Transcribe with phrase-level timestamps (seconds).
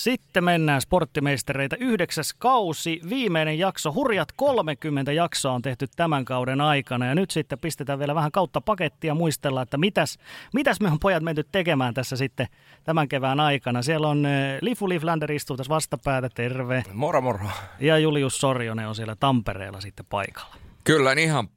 [0.00, 1.76] Sitten mennään sporttimeistereitä.
[1.80, 3.92] Yhdeksäs kausi, viimeinen jakso.
[3.92, 7.06] Hurjat 30 jaksoa on tehty tämän kauden aikana.
[7.06, 10.18] Ja nyt sitten pistetään vielä vähän kautta pakettia muistella, että mitäs,
[10.54, 12.46] mitäs me on pojat menty tekemään tässä sitten
[12.84, 13.82] tämän kevään aikana.
[13.82, 16.82] Siellä on eh, Lifu Liflander istuu tässä vastapäätä, terve.
[16.92, 17.46] Moro moro.
[17.80, 20.59] Ja Julius Sorjonen on siellä Tampereella sitten paikalla.
[20.84, 21.48] Kyllä, en ihan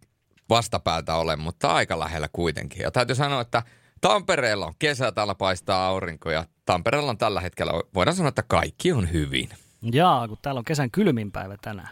[0.49, 2.81] vastapäätä ole, mutta aika lähellä kuitenkin.
[2.81, 3.63] Ja täytyy sanoa, että
[4.01, 8.91] Tampereella on kesä, täällä paistaa aurinko ja Tampereella on tällä hetkellä, voidaan sanoa, että kaikki
[8.91, 9.49] on hyvin.
[9.91, 11.89] Jaa, kun täällä on kesän kylmin päivä tänään.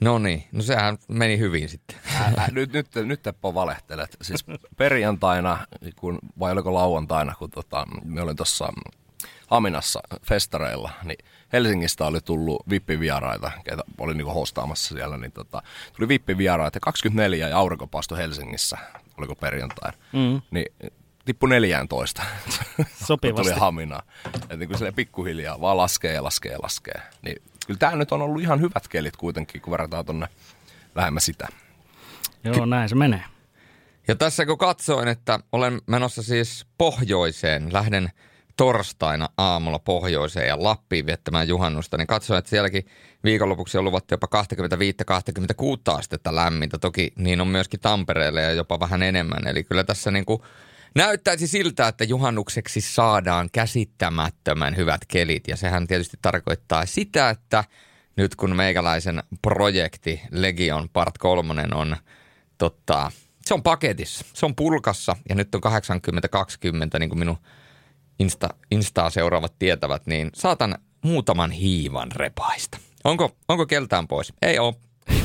[0.00, 1.96] No niin, no sehän meni hyvin sitten.
[2.20, 4.16] Älä, nyt, nyt, nyt Teppo valehtelet.
[4.22, 4.44] Siis
[4.76, 5.66] perjantaina,
[5.96, 8.72] kun, vai oliko lauantaina, kun tota, me olin tuossa
[9.46, 11.18] Haminassa festareilla, niin
[11.52, 15.62] Helsingistä oli tullut vippivieraita, ketä oli niinku hostaamassa siellä, niin tota,
[15.96, 18.78] tuli vippivieraita 24 ja aurinkopaasto Helsingissä,
[19.18, 19.98] oliko perjantaina.
[20.12, 20.42] Mm.
[20.50, 20.66] Niin
[21.24, 22.22] tippui 14.
[23.04, 23.42] Sopivasti.
[23.50, 24.02] tuli hamina.
[24.34, 27.02] Että niin kuin pikkuhiljaa vaan laskee ja laskee ja laskee.
[27.22, 30.28] Niin kyllä tämä nyt on ollut ihan hyvät kelit kuitenkin, kun verrataan tuonne
[30.94, 31.48] lähemmä sitä.
[32.44, 33.24] Joo, näin se menee.
[34.08, 38.12] Ja tässä kun katsoin, että olen menossa siis pohjoiseen, lähden
[38.62, 42.86] torstaina aamulla pohjoiseen ja Lappiin viettämään juhannusta, niin katsoin, että sielläkin
[43.24, 44.28] viikonlopuksi on luvattu jopa
[45.92, 46.78] 25-26 astetta lämmintä.
[46.78, 49.46] Toki niin on myöskin Tampereelle ja jopa vähän enemmän.
[49.46, 50.42] Eli kyllä tässä niin kuin
[50.94, 57.64] Näyttäisi siltä, että juhannukseksi saadaan käsittämättömän hyvät kelit ja sehän tietysti tarkoittaa sitä, että
[58.16, 61.96] nyt kun meikäläisen projekti Legion Part 3 on
[62.58, 63.12] totta,
[63.46, 65.60] se on paketissa, se on pulkassa ja nyt on
[66.96, 67.38] 80-20, niin kuin minun
[68.22, 72.78] Insta, Instaa seuraavat tietävät, niin saatan muutaman hiivan repaista.
[73.04, 74.32] Onko, onko keltään pois?
[74.42, 74.74] Ei ole.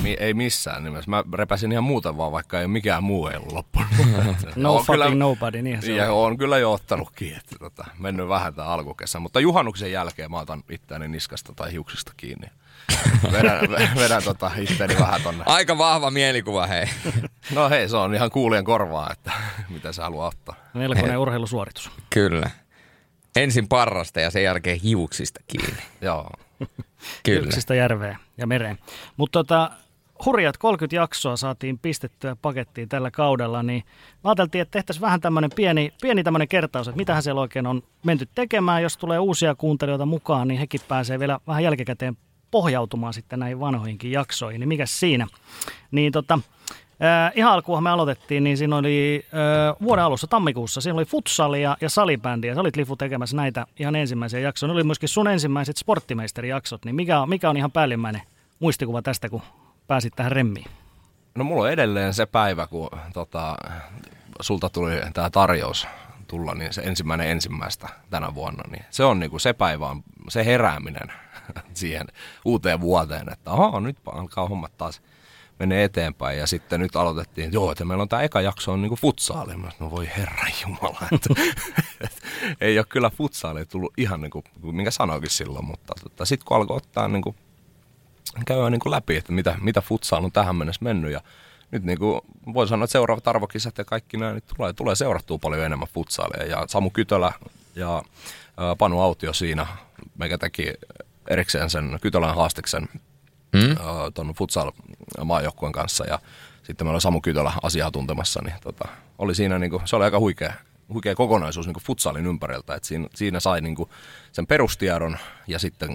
[0.05, 1.11] Ei, ei missään nimessä.
[1.11, 3.87] Mä repäsin ihan muuten vaan, vaikka ei mikään muu ei ollut loppunut.
[4.55, 6.25] no fucking kyllä, nobody, niin se Ja on.
[6.25, 9.21] on kyllä jo ottanutkin, että tota, mennyt vähän tämän alkukesän.
[9.21, 12.47] Mutta juhannuksen jälkeen mä otan itseäni niskasta tai hiuksista kiinni.
[13.31, 13.59] vedän,
[13.99, 15.43] vedän tota itseäni vähän tonne.
[15.47, 16.85] Aika vahva mielikuva, hei.
[17.55, 19.31] no hei, se on ihan kuulien korvaa, että
[19.69, 20.55] mitä se haluaa ottaa.
[20.73, 21.17] Melkoinen hei.
[21.17, 21.91] urheilusuoritus.
[22.09, 22.49] Kyllä.
[23.37, 25.81] Ensin parrasta ja sen jälkeen hiuksista kiinni.
[26.01, 26.29] Joo.
[27.23, 27.45] Kyllä.
[27.47, 28.77] Yksistä järveen ja mereen.
[29.17, 29.71] Mutta tota,
[30.25, 33.83] hurjat 30 jaksoa saatiin pistettyä pakettiin tällä kaudella, niin
[34.23, 38.27] ajateltiin, että tehtäisiin vähän tämmöinen pieni, pieni tämmöinen kertaus, että mitähän siellä oikein on menty
[38.35, 38.83] tekemään.
[38.83, 42.17] Jos tulee uusia kuuntelijoita mukaan, niin hekin pääsee vielä vähän jälkikäteen
[42.51, 44.59] pohjautumaan sitten näihin vanhoihinkin jaksoihin.
[44.59, 45.27] Niin mikä siinä?
[45.91, 46.39] Niin tota,
[47.03, 51.61] Äh, ihan alkuun me aloitettiin, niin siinä oli äh, vuoden alussa tammikuussa, siinä oli futsali
[51.61, 54.67] ja, ja salibändi, ja sä olit Lifu tekemässä näitä ihan ensimmäisiä jaksoja.
[54.67, 58.21] Ne oli myöskin sun ensimmäiset sporttimeisterijaksot, niin mikä, mikä on ihan päällimmäinen
[58.59, 59.41] muistikuva tästä, kun
[59.87, 60.65] pääsit tähän remmiin?
[61.35, 63.55] No mulla on edelleen se päivä, kun tota,
[64.41, 65.87] sulta tuli tämä tarjous
[66.27, 70.45] tulla, niin se ensimmäinen ensimmäistä tänä vuonna, niin se on niinku se päivä, on se
[70.45, 71.11] herääminen
[71.73, 72.07] siihen
[72.45, 75.01] uuteen vuoteen, että aha, nyt alkaa hommat taas
[75.59, 76.37] menee eteenpäin.
[76.37, 79.57] Ja sitten nyt aloitettiin, että joo, että meillä on tämä eka jakso on niinku futsaali.
[79.57, 81.29] Mä no voi herra jumala, että,
[82.61, 86.57] ei ole kyllä futsaali tullut ihan niin kuin, minkä sanoikin silloin, mutta tota, sitten kun
[86.57, 87.35] alkoi ottaa niin kuin,
[88.45, 91.21] käydään niin kuin läpi, että mitä, mitä futsal on tähän mennessä mennyt ja
[91.71, 92.21] nyt niin kuin
[92.53, 96.45] voi sanoa, että seuraavat arvokisat ja kaikki nämä niin tulee, tulee seurattua paljon enemmän futsaalia.
[96.45, 97.33] Ja Samu Kytölä
[97.75, 98.03] ja
[98.77, 99.67] Panu Autio siinä,
[100.17, 100.73] mikä teki
[101.27, 102.89] erikseen sen Kytölän haastiksen
[103.53, 103.75] mm.
[104.13, 104.71] tuon futsal
[105.25, 106.19] maajoukkueen kanssa ja
[106.63, 108.87] sitten meillä on Samu Kytölä asiaa tuntemassa, niin tota,
[109.17, 110.53] oli siinä niin kuin, se oli aika huikea,
[110.93, 113.89] huikea kokonaisuus niin futsalin ympäriltä, että siinä, siinä sai niin kuin
[114.31, 115.93] sen perustiedon ja sitten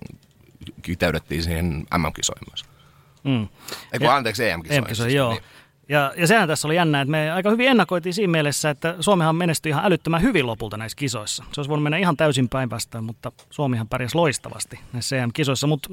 [0.83, 2.65] kiteytettiin siihen MM-kisoihin myös.
[3.25, 3.49] Mm.
[3.93, 4.85] Eiku, anteeksi, EM-kisoihin.
[4.85, 5.33] EM-kisoihin, siis, joo.
[5.33, 5.43] Niin.
[5.89, 9.37] Ja, ja sehän tässä oli jännä, että me aika hyvin ennakoitiin siinä mielessä, että Suomihan
[9.37, 11.45] menestyi ihan älyttömän hyvin lopulta näissä kisoissa.
[11.53, 15.67] Se olisi voinut mennä ihan täysin päinvastoin, mutta Suomihan pärjäsi loistavasti näissä EM-kisoissa.
[15.67, 15.89] Mutta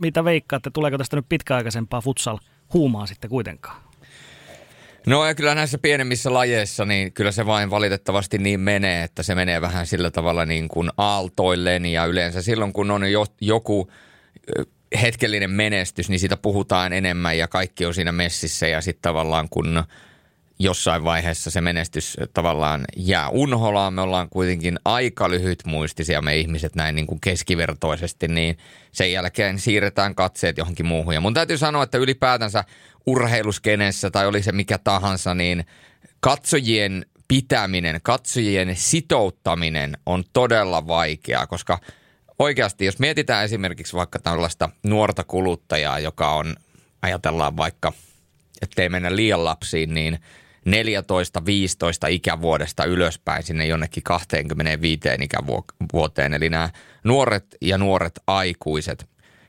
[0.00, 3.82] mitä veikkaatte, tuleeko tästä nyt pitkäaikaisempaa futsal-huumaa sitten kuitenkaan?
[5.06, 9.34] No ja kyllä näissä pienemmissä lajeissa, niin kyllä se vain valitettavasti niin menee, että se
[9.34, 13.90] menee vähän sillä tavalla niin kuin aaltoilleen ja yleensä silloin kun on jo, joku
[15.02, 19.84] hetkellinen menestys, niin siitä puhutaan enemmän ja kaikki on siinä messissä ja sitten tavallaan kun
[20.58, 26.76] jossain vaiheessa se menestys tavallaan jää unholaan, me ollaan kuitenkin aika lyhyt muistisia me ihmiset
[26.76, 28.58] näin niin kuin keskivertoisesti, niin
[28.92, 31.14] sen jälkeen siirretään katseet johonkin muuhun.
[31.14, 32.64] Ja mun täytyy sanoa, että ylipäätänsä
[33.06, 35.64] urheiluskenessä tai oli se mikä tahansa, niin
[36.20, 41.78] katsojien pitäminen, katsojien sitouttaminen on todella vaikeaa, koska–
[42.38, 46.56] oikeasti, jos mietitään esimerkiksi vaikka tällaista nuorta kuluttajaa, joka on,
[47.02, 47.92] ajatellaan vaikka
[48.62, 50.18] ettei mennä liian lapsiin, niin
[50.66, 50.70] 14-15
[52.08, 56.34] ikävuodesta ylöspäin sinne jonnekin 25 ikävuoteen.
[56.34, 56.70] Eli nämä
[57.04, 59.08] nuoret ja nuoret aikuiset,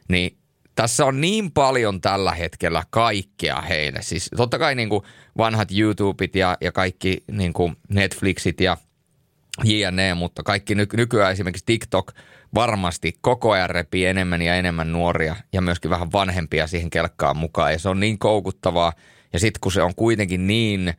[0.09, 0.37] niin
[0.75, 4.01] tässä on niin paljon tällä hetkellä kaikkea heille.
[4.01, 5.03] Siis totta kai niin kuin
[5.37, 8.77] vanhat YouTubeit ja, ja kaikki niin kuin Netflixit ja
[9.63, 12.11] JNE, mutta kaikki ny- nykyään esimerkiksi TikTok
[12.55, 17.71] varmasti koko ajan repii enemmän ja enemmän nuoria ja myöskin vähän vanhempia siihen kelkkaan mukaan.
[17.71, 18.93] Ja se on niin koukuttavaa.
[19.33, 20.93] Ja sitten kun se on kuitenkin niin–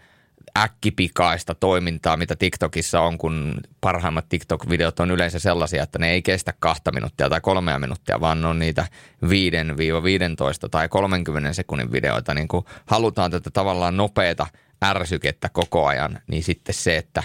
[0.59, 6.55] äkkipikaista toimintaa, mitä TikTokissa on, kun parhaimmat TikTok-videot on yleensä sellaisia, että ne ei kestä
[6.59, 8.87] kahta minuuttia tai kolmea minuuttia, vaan ne on niitä
[9.25, 9.29] 5-15
[10.71, 12.35] tai 30 sekunnin videoita.
[12.35, 14.47] Niin kun halutaan tätä tavallaan nopeata
[14.85, 17.23] ärsykettä koko ajan, niin sitten se, että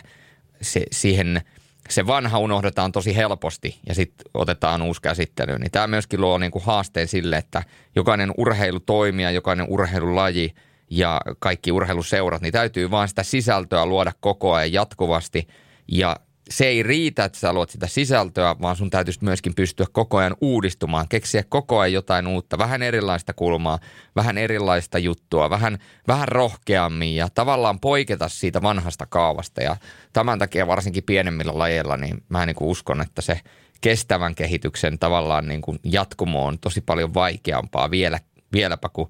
[0.61, 1.41] se, siihen
[1.89, 6.51] se vanha unohdetaan tosi helposti ja sitten otetaan uusi käsittely, niin tämä myöskin luo niin
[6.51, 7.63] kuin haasteen sille, että
[7.95, 10.53] jokainen urheilutoimija, jokainen urheilulaji–
[10.97, 15.47] ja kaikki urheiluseurat, niin täytyy vaan sitä sisältöä luoda koko ajan jatkuvasti.
[15.87, 16.15] Ja
[16.49, 20.35] se ei riitä, että sä luot sitä sisältöä, vaan sun täytyisi myöskin pystyä koko ajan
[20.41, 23.79] uudistumaan, keksiä koko ajan jotain uutta, vähän erilaista kulmaa,
[24.15, 29.61] vähän erilaista juttua, vähän, vähän rohkeammin ja tavallaan poiketa siitä vanhasta kaavasta.
[29.61, 29.77] Ja
[30.13, 33.39] tämän takia varsinkin pienemmillä lajeilla, niin mä niin kuin uskon, että se
[33.81, 38.19] kestävän kehityksen tavallaan niin kuin jatkumo on tosi paljon vaikeampaa vielä,
[38.53, 39.09] vieläpä kuin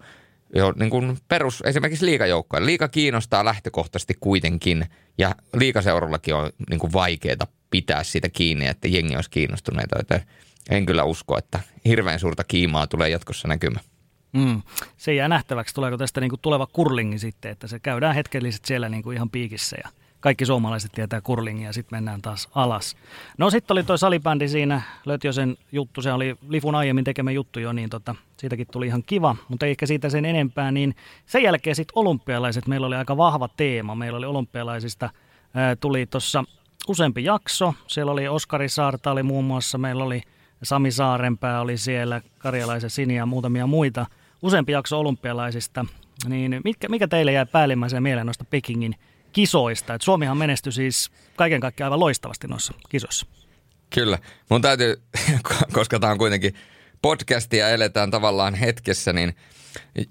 [0.55, 2.65] jo niin kuin perus, esimerkiksi liikajoukkoja.
[2.65, 4.85] Liika kiinnostaa lähtökohtaisesti kuitenkin
[5.17, 10.21] ja liikaseurullakin on niin kuin vaikeaa pitää siitä kiinni, että jengi olisi kiinnostuneita, joten
[10.69, 13.85] en kyllä usko, että hirveän suurta kiimaa tulee jatkossa näkymään.
[14.33, 14.61] Mm.
[14.97, 18.89] Se jää nähtäväksi, tuleeko tästä niin kuin tuleva kurlingi sitten, että se käydään hetkellisesti siellä
[18.89, 19.89] niin kuin ihan piikissä ja
[20.23, 22.95] kaikki suomalaiset tietää kurlingia ja sitten mennään taas alas.
[23.37, 24.81] No sitten oli toi salibändi siinä,
[25.31, 29.35] sen juttu, se oli Lifun aiemmin tekemä juttu jo, niin tota, siitäkin tuli ihan kiva,
[29.47, 33.95] mutta eikä siitä sen enempää, niin sen jälkeen sitten olympialaiset, meillä oli aika vahva teema,
[33.95, 35.09] meillä oli olympialaisista,
[35.53, 36.43] ää, tuli tuossa
[36.87, 40.21] useampi jakso, siellä oli Oskari Saarta oli muun muassa, meillä oli
[40.63, 44.05] Sami Saarenpää oli siellä, Karjalaisen Sini ja muutamia muita,
[44.41, 45.85] useampi jakso olympialaisista,
[46.27, 48.95] niin mikä, mikä teille jäi päällimmäiseen mieleen noista Pekingin
[49.33, 49.93] kisoista.
[49.93, 53.25] Et Suomihan menestyi siis kaiken kaikkiaan aivan loistavasti noissa kisoissa.
[53.89, 54.19] Kyllä.
[54.49, 55.01] Mun täytyy,
[55.73, 56.55] koska tämä on kuitenkin
[57.01, 59.35] podcast ja eletään tavallaan hetkessä, niin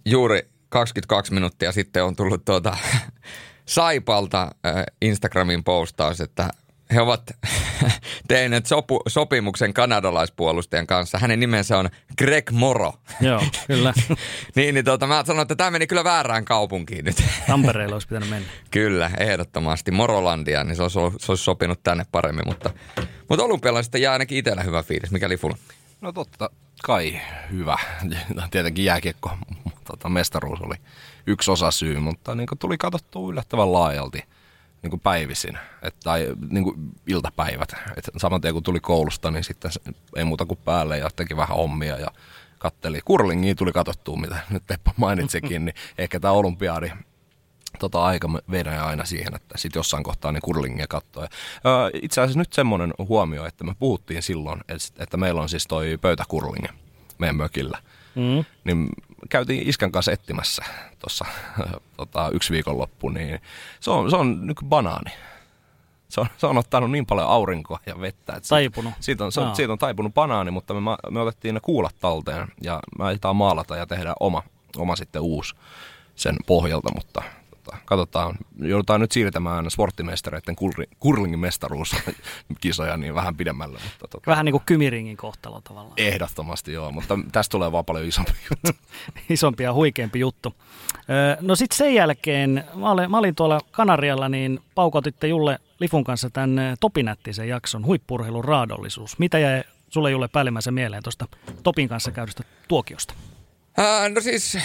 [0.04, 2.76] juuri 22 minuuttia sitten on tullut tuota
[3.66, 4.50] Saipalta
[5.02, 6.50] Instagramin postaus, että
[6.94, 7.22] he ovat
[8.28, 11.18] tehneet sopu, sopimuksen kanadalaispuolustajan kanssa.
[11.18, 12.92] Hänen nimensä on Greg Moro.
[13.20, 13.92] Joo, kyllä.
[14.54, 17.24] niin, niin tuota, mä sanoin, että tämä meni kyllä väärään kaupunkiin nyt.
[17.46, 18.48] Tampereella olisi pitänyt mennä.
[18.70, 19.90] kyllä, ehdottomasti.
[19.90, 22.46] Morolandia, niin se olisi, se olisi sopinut tänne paremmin.
[22.46, 22.70] Mutta,
[23.28, 25.10] mutta olympialaisista jää ainakin itsellä hyvä fiilis.
[25.10, 25.56] Mikä Lifulla?
[26.00, 26.50] No totta
[26.82, 27.20] kai
[27.52, 27.78] hyvä.
[28.50, 29.30] Tietenkin jääkiekko,
[29.84, 30.74] tota, mestaruus oli
[31.26, 34.22] yksi osa syy, mutta niin tuli katsottua yllättävän laajalti–
[34.82, 36.76] niin kuin päivisin, et, tai niin kuin
[37.06, 37.73] iltapäivät.
[37.96, 39.70] Et saman tien kun tuli koulusta, niin sitten
[40.17, 42.08] ei muuta kuin päälle ja teki vähän hommia ja
[42.58, 43.00] katteli.
[43.05, 46.93] Kurlingiin tuli katsottua, mitä nyt Teppa mainitsikin, niin ehkä tämä olympiadi
[47.79, 51.28] tota aika vedän aina siihen, että sitten jossain kohtaa niin kurlingia katsoa.
[52.02, 54.61] Itse asiassa nyt semmoinen huomio, että me puhuttiin silloin,
[54.99, 56.69] että meillä on siis toi pöytäkurlingi
[57.19, 57.78] meidän mökillä.
[58.14, 58.44] Mm.
[58.64, 58.88] Niin
[59.30, 60.64] käytiin iskän kanssa etsimässä
[60.98, 61.24] tuossa
[61.96, 63.40] tota, yksi viikonloppu, niin
[63.80, 65.11] se on, se on nyt banaani.
[66.08, 68.32] Se on, se on ottanut niin paljon aurinkoa ja vettä.
[68.37, 68.92] Että taipunut.
[68.92, 69.54] Siitä, siitä, on, se, no.
[69.54, 70.80] siitä on taipunut banaani, mutta me,
[71.11, 74.42] me otettiin ne kuulat talteen ja me ajetaan maalata ja tehdään oma,
[74.76, 75.54] oma sitten uusi
[76.14, 77.23] sen pohjalta, mutta
[77.64, 80.57] tota, katsotaan, joudutaan nyt siirtämään sporttimestareiden
[80.99, 83.78] kurlingin mestaruuskisoja niin vähän pidemmälle.
[83.85, 85.95] Mutta, tota, vähän niin kuin kymiringin kohtalo tavallaan.
[85.97, 88.83] Ehdottomasti joo, mutta tästä tulee vaan paljon isompi juttu.
[89.31, 90.54] isompi ja huikeampi juttu.
[91.40, 96.31] No sitten sen jälkeen, mä olin, mä olin tuolla Kanarialla, niin paukotitte Julle Lifun kanssa
[96.31, 99.19] tämän Topinättisen jakson huippurheilun raadollisuus.
[99.19, 101.26] Mitä jäi sulle Julle päällimmäisen mieleen tuosta
[101.62, 103.14] Topin kanssa käydystä tuokiosta?
[104.14, 104.59] No siis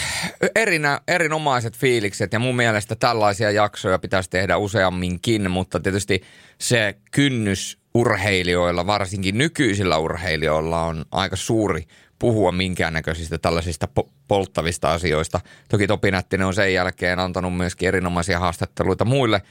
[0.54, 6.22] erinä, erinomaiset fiilikset ja mun mielestä tällaisia jaksoja pitäisi tehdä useamminkin, mutta tietysti
[6.58, 11.84] se kynnys urheilijoilla, varsinkin nykyisillä urheilijoilla on aika suuri
[12.18, 15.40] puhua minkäännäköisistä tällaisista po- polttavista asioista.
[15.68, 19.42] Toki Topi Nättinen on sen jälkeen antanut myöskin erinomaisia haastatteluita muille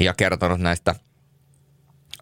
[0.00, 0.94] ja kertonut näistä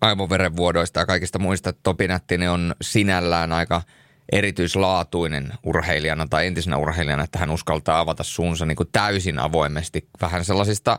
[0.01, 1.73] aivoverenvuodoista ja kaikista muista.
[1.73, 3.83] Topi Nättinen on sinällään aika–
[4.33, 10.45] erityislaatuinen urheilijana tai entisenä urheilijana, että hän uskaltaa avata suunsa niin kuin täysin avoimesti vähän
[10.45, 10.99] sellaisista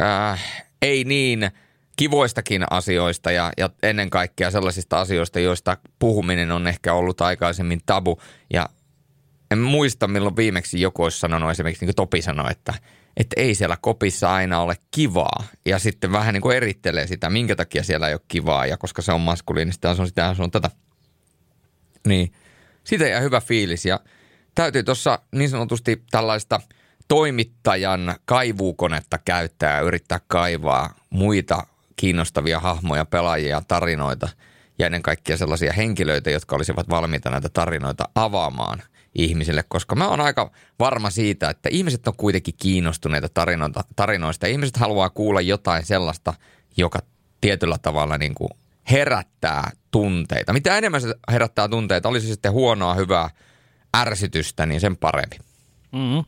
[0.00, 1.50] äh, ei niin
[1.96, 8.20] kivoistakin asioista ja, ja ennen kaikkea sellaisista asioista, joista puhuminen on ehkä ollut aikaisemmin tabu.
[8.52, 8.68] Ja
[9.50, 12.74] en muista milloin viimeksi joku olisi sanonut esimerkiksi, niin kuin Topi sanoi, että,
[13.16, 15.44] että ei siellä kopissa aina ole kivaa.
[15.66, 19.02] Ja sitten vähän niin kuin erittelee sitä, minkä takia siellä ei ole kivaa ja koska
[19.02, 20.70] se on maskuliinista, se on sitä, se on tätä.
[22.06, 22.32] Niin
[22.84, 24.00] siitä jää hyvä fiilis ja
[24.54, 26.60] täytyy tuossa niin sanotusti tällaista
[27.08, 34.28] toimittajan kaivuukonetta käyttää ja yrittää kaivaa muita kiinnostavia hahmoja, pelaajia, tarinoita
[34.78, 38.82] ja ennen kaikkea sellaisia henkilöitä, jotka olisivat valmiita näitä tarinoita avaamaan
[39.14, 43.28] ihmisille, koska mä oon aika varma siitä, että ihmiset on kuitenkin kiinnostuneita
[43.96, 44.46] tarinoista.
[44.46, 46.34] Ihmiset haluaa kuulla jotain sellaista,
[46.76, 46.98] joka
[47.40, 48.50] tietyllä tavalla niin kuin
[48.90, 50.52] herättää tunteita.
[50.52, 53.30] Mitä enemmän se herättää tunteita, olisi sitten huonoa, hyvää
[53.96, 55.36] ärsytystä, niin sen parempi.
[55.92, 56.24] Mm-hmm.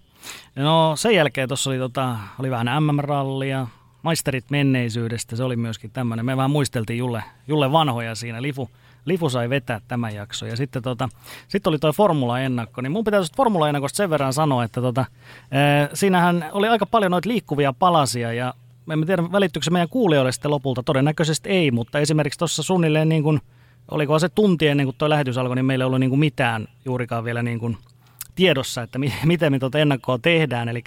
[0.57, 3.67] No sen jälkeen tuossa oli, tota, oli vähän MM-rallia,
[4.03, 6.27] maisterit menneisyydestä, se oli myöskin tämmöinen.
[6.27, 8.71] Me vähän muisteltiin Julle, Julle vanhoja siinä, Lifu,
[9.05, 10.49] Lifu sai vetää tämän jakson.
[10.49, 11.09] Ja sitten tota,
[11.49, 15.05] sit oli toi Formula-ennakko, niin mun pitää tuosta Formula-ennakosta sen verran sanoa, että tota,
[15.53, 18.55] ee, siinähän oli aika paljon noita liikkuvia palasia ja
[18.93, 23.23] en tiedä välittyykö se meidän kuulijoille sitten lopulta, todennäköisesti ei, mutta esimerkiksi tuossa suunnilleen niin
[23.23, 23.41] kuin,
[23.91, 26.67] oliko se tunti ennen kuin tuo lähetys alkoi, niin meillä ei ollut niin kuin mitään
[26.85, 27.77] juurikaan vielä niin kuin
[28.35, 30.69] tiedossa, että mi- miten me tuota ennakkoa tehdään.
[30.69, 30.85] Eli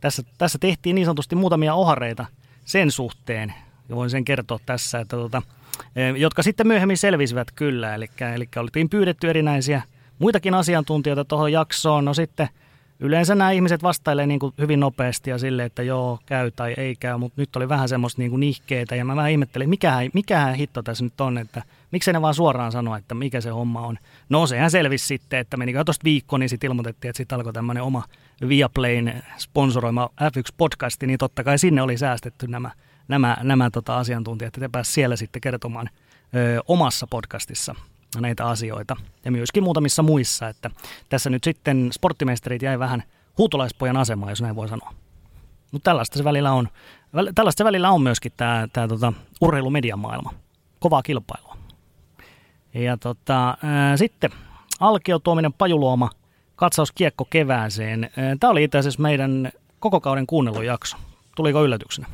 [0.00, 2.26] tässä, tässä tehtiin niin sanotusti muutamia ohareita
[2.64, 3.54] sen suhteen,
[3.88, 5.42] ja voin sen kertoa tässä, että tuota,
[6.16, 7.94] jotka sitten myöhemmin selvisivät kyllä.
[7.94, 9.82] Eli, eli oltiin pyydetty erinäisiä
[10.18, 12.04] muitakin asiantuntijoita tuohon jaksoon.
[12.04, 12.48] No sitten
[13.00, 16.96] yleensä nämä ihmiset vastailee niin kuin hyvin nopeasti ja sille, että joo, käy tai ei
[17.00, 20.54] käy, mutta nyt oli vähän semmoista niin kuin nihkeitä ja mä vähän ihmettelin, mikähän, mikähän
[20.54, 23.98] hitto tässä nyt on, että miksi ne vaan suoraan sanoa, että mikä se homma on.
[24.28, 27.82] No sehän selvisi sitten, että meni tuosta viikko, niin sitten ilmoitettiin, että sitten alkoi tämmöinen
[27.82, 28.04] oma
[28.48, 32.70] Viaplayn sponsoroima F1-podcasti, niin totta kai sinne oli säästetty nämä,
[33.08, 35.90] nämä, nämä tota asiantuntijat, että pääsi siellä sitten kertomaan
[36.34, 37.74] ö, omassa podcastissa
[38.20, 40.70] näitä asioita ja myöskin muutamissa muissa, että
[41.08, 43.02] tässä nyt sitten sporttimeisterit jäi vähän
[43.38, 44.94] huutolaispojan asemaan, jos näin voi sanoa.
[45.72, 46.68] Mutta tällaista se välillä on.
[47.34, 50.34] Tällaista se välillä on myöskin tämä, tämä tota, urheilumediamaailma.
[50.78, 51.56] Kovaa kilpailua.
[52.74, 54.30] Ja tota, ää, sitten
[54.80, 56.10] Alkio tuominen Pajuluoma,
[56.56, 58.10] katsaus kiekko kevääseen.
[58.40, 60.96] Tämä oli itse asiassa meidän koko kauden kuunnelun jakso.
[61.36, 62.06] Tuliko yllätyksenä?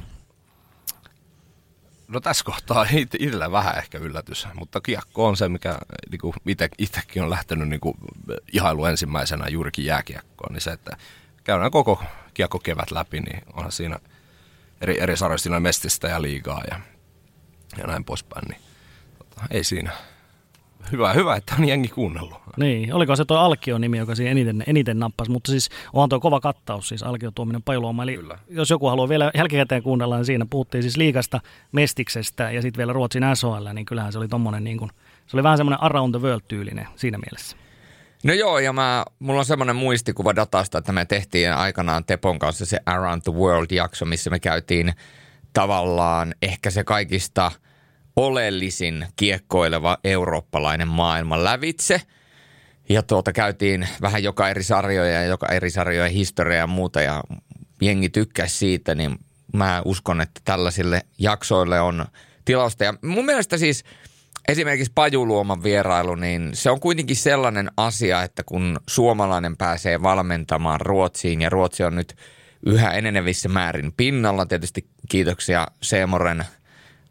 [2.09, 5.79] No tässä kohtaa itsellä vähän ehkä yllätys, mutta kiekko on se, mikä
[6.11, 7.95] niin ite, itsekin on lähtenyt niin kuin,
[8.53, 10.97] ihailu ensimmäisenä juurikin jääkiekkoon, niin se, että
[11.45, 12.03] käydään koko
[12.35, 13.99] kiekko kevät läpi, niin onhan siinä
[14.81, 16.81] eri, eri sarjoista mestistä ja liigaa ja,
[17.79, 18.61] ja näin poispäin, niin
[19.19, 19.93] tota, ei siinä
[20.93, 22.39] hyvä, hyvä, että on jengi kuunnellut.
[22.57, 26.41] Niin, oliko se tuo Alkio-nimi, joka siinä eniten, eniten nappasi, mutta siis onhan tuo kova
[26.41, 28.03] kattaus, siis Alkio tuominen Pajulooma.
[28.03, 28.39] Eli Kyllä.
[28.49, 31.41] jos joku haluaa vielä jälkikäteen kuunnella, niin siinä puhuttiin siis liikasta,
[31.73, 34.91] mestiksestä ja sitten vielä Ruotsin SHL, niin kyllähän se oli tommonen niin kuin,
[35.27, 37.57] se oli vähän semmoinen around the world tyylinen siinä mielessä.
[38.25, 42.67] No joo, ja mä, mulla on semmoinen muistikuva datasta, että me tehtiin aikanaan Tepon kanssa
[42.67, 44.93] se Around the World-jakso, missä me käytiin
[45.53, 47.53] tavallaan ehkä se kaikista–
[48.19, 52.03] oleellisin kiekkoileva eurooppalainen maailman lävitse.
[52.89, 57.23] Ja tuota käytiin vähän joka eri sarjoja ja joka eri sarjojen historiaa ja muuta ja
[57.83, 59.19] jengi tykkäsi siitä, niin
[59.53, 62.07] mä uskon, että tällaisille jaksoille on
[62.45, 62.85] tilausta.
[62.85, 63.85] Ja mun mielestä siis
[64.49, 71.41] esimerkiksi Pajuluoman vierailu, niin se on kuitenkin sellainen asia, että kun suomalainen pääsee valmentamaan Ruotsiin
[71.41, 72.15] ja Ruotsi on nyt
[72.67, 76.45] yhä enenevissä määrin pinnalla, tietysti kiitoksia Seemoren–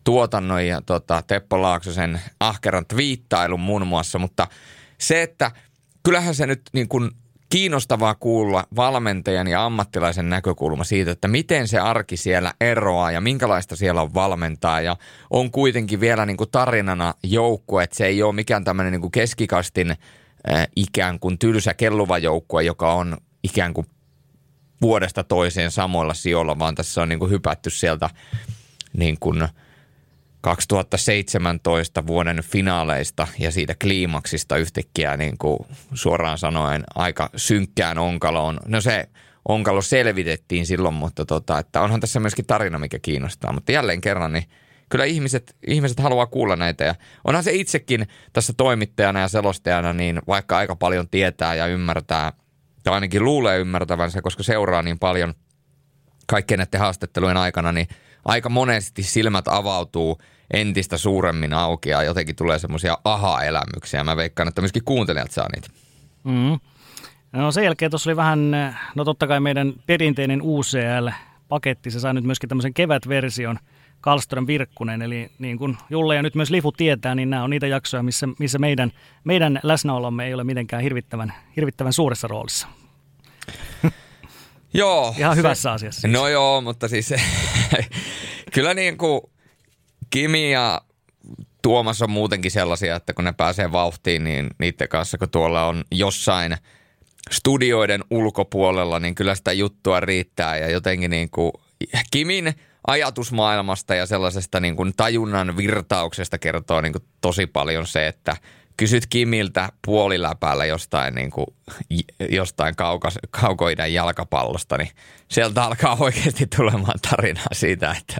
[0.08, 4.48] tuotannon ja tota, Teppo Laaksosen ahkeran twiittailun muun muassa, mutta
[4.98, 5.52] se, että
[6.04, 7.12] kyllähän se nyt niin kuin
[7.50, 13.76] kiinnostavaa kuulla valmentajan ja ammattilaisen näkökulma siitä, että miten se arki siellä eroaa ja minkälaista
[13.76, 14.82] siellä on valmentaa.
[14.82, 14.96] Ja
[15.30, 19.12] on kuitenkin vielä niin kuin tarinana joukkue, että se ei ole mikään tämmöinen niin kuin
[19.12, 23.88] keskikastin äh, ikään kuin tylsä kelluva joukkue, joka on ikään kuin
[24.82, 28.10] vuodesta toiseen samoilla sijoilla, vaan tässä on niin kuin hypätty sieltä
[28.94, 29.48] niin kuin–
[30.48, 35.60] 2017 vuoden finaaleista ja siitä kliimaksista yhtäkkiä niin kuin
[35.94, 38.60] suoraan sanoen aika synkkään onkaloon.
[38.66, 39.10] No se
[39.48, 43.54] onkalo selvitettiin silloin, mutta tota, että onhan tässä myöskin tarina, mikä kiinnostaa.
[43.54, 44.44] Mutta jälleen kerran, niin
[44.90, 50.22] kyllä ihmiset, ihmiset haluaa kuulla näitä ja onhan se itsekin tässä toimittajana ja selostajana, niin
[50.28, 52.34] vaikka aika paljon tietää ja ymmärtää,
[52.84, 55.34] tai ainakin luulee ymmärtävänsä, koska seuraa niin paljon
[56.28, 57.88] kaikkien näiden haastattelujen aikana, niin
[58.26, 60.18] aika monesti silmät avautuu–
[60.54, 64.04] entistä suuremmin auki ja jotenkin tulee semmoisia aha-elämyksiä.
[64.04, 65.70] Mä veikkaan, että myöskin kuuntelijat saa niitä.
[66.24, 66.60] Mm.
[67.32, 68.52] No sen jälkeen tuossa oli vähän,
[68.96, 73.60] no totta kai meidän perinteinen UCL-paketti, se sai nyt myöskin tämmöisen kevätversion
[74.02, 75.02] Kalström Virkkunen.
[75.02, 78.28] Eli niin kuin Julle ja nyt myös Lifu tietää, niin nämä on niitä jaksoja, missä,
[78.40, 78.92] missä meidän,
[79.24, 82.68] meidän läsnäolomme ei ole mitenkään hirvittävän, hirvittävän suuressa roolissa.
[84.74, 85.16] Joo.
[85.18, 86.02] Ihan se, hyvässä asiassa.
[86.02, 86.14] Siis.
[86.14, 87.14] No joo, mutta siis
[88.54, 89.22] kyllä niin kuin
[90.10, 90.82] Kimi ja
[91.62, 95.84] Tuomas on muutenkin sellaisia, että kun ne pääsee vauhtiin, niin niiden kanssa kun tuolla on
[95.92, 96.58] jossain
[97.32, 100.58] studioiden ulkopuolella, niin kyllä sitä juttua riittää.
[100.58, 101.52] Ja jotenkin niin kuin
[102.12, 102.54] Kimin
[102.88, 108.38] ajatusmaailmasta ja sellaisesta niin kuin tajunnan virtauksesta kertoo niin kuin tosi paljon se, että
[108.78, 111.48] kysyt Kimiltä puoliläpäällä jostain, niin kuin,
[112.30, 114.92] jostain kaukas, kaukoidän jalkapallosta, niin
[115.28, 118.18] sieltä alkaa oikeasti tulemaan tarinaa siitä, että,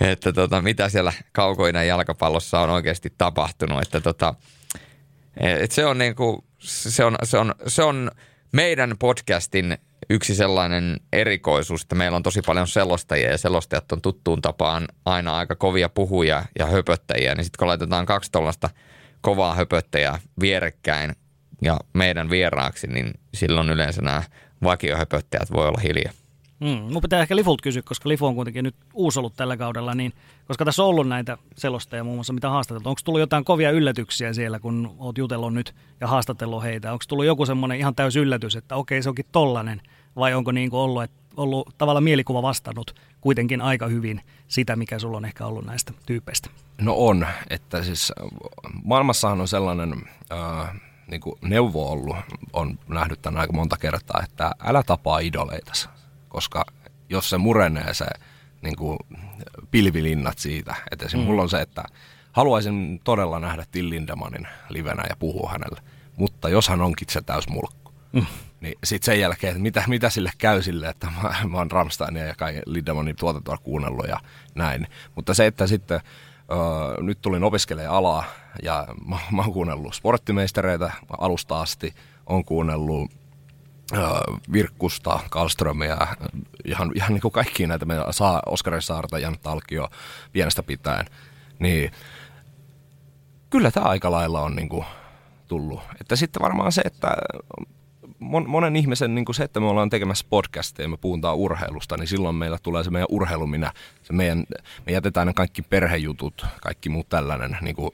[0.00, 3.82] että tota, mitä siellä kaukoiden jalkapallossa on oikeasti tapahtunut.
[3.82, 4.34] Että tota,
[5.36, 8.10] et se, on niin kuin, se, on, se, on, se on
[8.52, 9.78] meidän podcastin
[10.10, 15.36] yksi sellainen erikoisuus, että meillä on tosi paljon selostajia ja selostajat on tuttuun tapaan aina
[15.36, 18.70] aika kovia puhuja ja höpöttäjiä, niin sitten kun laitetaan kaksi tuollaista
[19.20, 21.12] kovaa höpöttäjää vierekkäin
[21.62, 24.22] ja meidän vieraaksi, niin silloin yleensä nämä
[24.62, 26.12] vakiohöpöttäjät voi olla hiljaa.
[26.60, 29.94] Mm, mun pitää ehkä Lifult kysyä, koska Lifu on kuitenkin nyt uusi ollut tällä kaudella,
[29.94, 30.12] niin
[30.46, 32.88] koska tässä on ollut näitä selostajia muun muassa, mitä haastateltu.
[32.88, 36.92] Onko tullut jotain kovia yllätyksiä siellä, kun oot jutellut nyt ja haastatellut heitä?
[36.92, 39.82] Onko tullut joku semmoinen ihan täys yllätys, että okei, se onkin tollanen,
[40.16, 44.98] vai onko niin kuin ollut, että ollut tavallaan mielikuva vastannut kuitenkin aika hyvin sitä, mikä
[44.98, 46.50] sulla on ehkä ollut näistä tyypeistä?
[46.80, 48.12] No on, että siis
[48.84, 49.94] maailmassahan on sellainen
[50.32, 50.80] äh,
[51.10, 52.16] niin neuvo ollut,
[52.52, 55.93] on nähnyt tämän aika monta kertaa, että älä tapaa idoleitas
[56.34, 56.64] koska
[57.08, 58.06] jos se murenee se
[58.62, 58.98] niin kuin
[59.70, 61.20] pilvilinnat siitä, että mm.
[61.22, 61.84] mulla on se, että
[62.32, 65.80] haluaisin todella nähdä Till Lindemanin livenä ja puhua hänelle,
[66.16, 68.26] mutta jos hän onkin se täysmulkku, mm.
[68.60, 72.24] niin sitten sen jälkeen, että mitä, mitä sille käy sille, että mä, mä oon Ramsteinia
[72.24, 74.20] ja kaiken Lindemanin tuotantoa kuunnellut ja
[74.54, 74.86] näin.
[75.14, 76.00] Mutta se, että sitten
[76.50, 78.24] Uh, nyt tulin opiskelemaan alaa
[78.62, 81.94] ja mä, mä oon kuunnellut sporttimeistereitä alusta asti,
[82.26, 83.10] on kuunnellut
[84.52, 85.96] Virkkusta, Karlströmiä,
[86.64, 89.88] ihan, ihan niin kuin kaikkia näitä me saa Oskari Saarta, Jan Talkio
[90.32, 91.06] pienestä pitäen,
[91.58, 91.92] niin
[93.50, 94.84] kyllä tämä aika lailla on niin kuin
[95.48, 95.80] tullut.
[96.00, 97.08] Että sitten varmaan se, että
[98.24, 101.96] mon, monen ihmisen niin kuin se, että me ollaan tekemässä podcastia ja me puhutaan urheilusta,
[101.96, 104.44] niin silloin meillä tulee se meidän urheiluminä, se meidän,
[104.86, 107.90] me jätetään ne kaikki perhejutut, kaikki muut tällainen niin kuin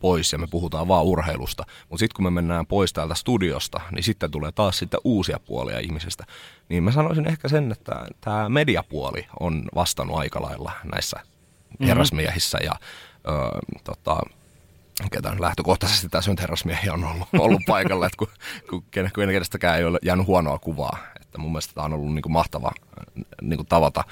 [0.00, 1.64] pois ja me puhutaan vaan urheilusta.
[1.88, 5.78] Mutta sitten kun me mennään pois täältä studiosta, niin sitten tulee taas sitten uusia puolia
[5.78, 6.24] ihmisestä.
[6.68, 11.86] Niin mä sanoisin ehkä sen, että tämä mediapuoli on vastannut aika lailla näissä mm-hmm.
[11.86, 12.72] herrasmiehissä ja
[13.28, 14.20] öö, tota,
[15.12, 18.28] ketä lähtökohtaisesti tässä nyt herrasmiehiä on ollut, ollut paikalla, että kun,
[18.70, 20.98] kun kenestäkään ei ole jäänyt huonoa kuvaa.
[21.20, 22.72] Että mun mielestä tämä on ollut niin kuin mahtava
[23.42, 24.04] niin kuin tavata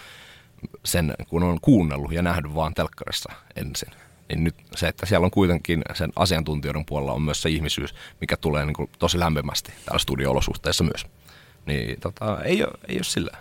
[0.85, 3.89] sen, kun on kuunnellut ja nähnyt vaan telkkarissa ensin.
[4.29, 8.37] Niin nyt se, että siellä on kuitenkin sen asiantuntijoiden puolella on myös se ihmisyys, mikä
[8.37, 11.07] tulee niin kuin tosi lämpimästi täällä studio-olosuhteissa myös.
[11.67, 13.37] Niin tota, ei, ole, ei ole sillä.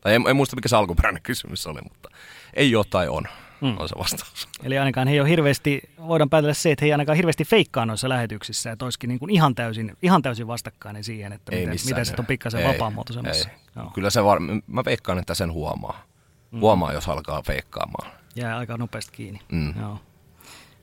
[0.00, 2.08] Tai en, en muista, mikä se alkuperäinen kysymys oli, mutta
[2.54, 3.24] ei ole tai on
[3.64, 3.76] mm.
[3.78, 4.48] on se vastaus.
[4.62, 7.86] Eli ainakaan he ei ole hirveästi, voidaan päätellä se, että he ei ainakaan hirveästi feikkaa
[7.86, 11.86] noissa lähetyksissä, että olisikin niin kuin ihan, täysin, ihan täysin vastakkainen siihen, että ei miten,
[11.86, 13.48] miten se on pikkasen vapaamuotoisemmassa.
[13.94, 16.02] Kyllä se var, mä veikkaan, että sen huomaa.
[16.50, 16.60] Mm.
[16.60, 18.12] Huomaa, jos alkaa feikkaamaan.
[18.36, 19.40] Jää aika nopeasti kiinni.
[19.52, 19.80] Mm.
[19.80, 19.98] Joo.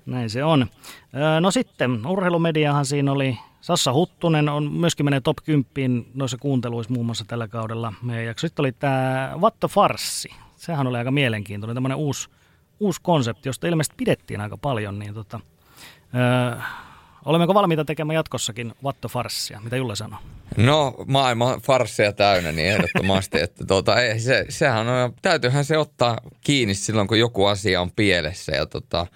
[0.06, 0.67] Näin se on.
[1.41, 7.06] No sitten, urheilumediahan siinä oli Sassa Huttunen on myöskin menee top 10 noissa kuunteluissa muun
[7.06, 8.48] muassa tällä kaudella meidän jakso.
[8.48, 10.30] Sitten oli tämä Vatto Farssi.
[10.56, 12.30] Sehän oli aika mielenkiintoinen, tämmöinen uusi
[12.82, 15.39] uusi konsepti, josta ilmeisesti pidettiin aika paljon, niin tota,
[16.15, 16.62] öö,
[17.26, 19.62] olemmeko valmiita tekemään jatkossakin vattofarssia?
[19.63, 20.20] Mitä Julle sanoo?
[20.58, 23.39] No maailma farssia täynnä, niin ehdottomasti.
[23.44, 27.91] että tuota, ei, se, sehän on, täytyyhän se ottaa kiinni silloin, kun joku asia on
[27.91, 28.52] pielessä.
[28.52, 29.08] Ja tota,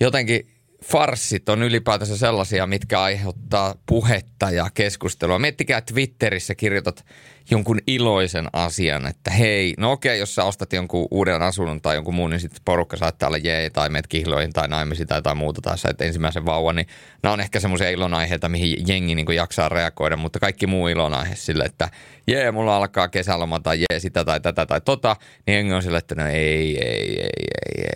[0.00, 5.38] jotenkin farssit on ylipäätänsä sellaisia, mitkä aiheuttaa puhetta ja keskustelua.
[5.38, 7.04] Miettikää Twitterissä kirjoitat
[7.50, 12.14] jonkun iloisen asian, että hei, no okei, jos sä ostat jonkun uuden asunnon tai jonkun
[12.14, 15.60] muun, niin sitten porukka saattaa olla jee tai meet kihloihin tai naimisiin tai jotain muuta
[15.60, 16.86] tai sä et ensimmäisen vauvan, niin
[17.22, 21.64] nämä on ehkä semmoisia ilonaiheita, mihin jengi niin jaksaa reagoida, mutta kaikki muu ilonaihe sille,
[21.64, 21.90] että
[22.28, 25.98] jee, mulla alkaa kesäloma tai jee, sitä tai tätä tai tota, niin jengi on sille,
[25.98, 27.88] että no ei, ei, ei, ei,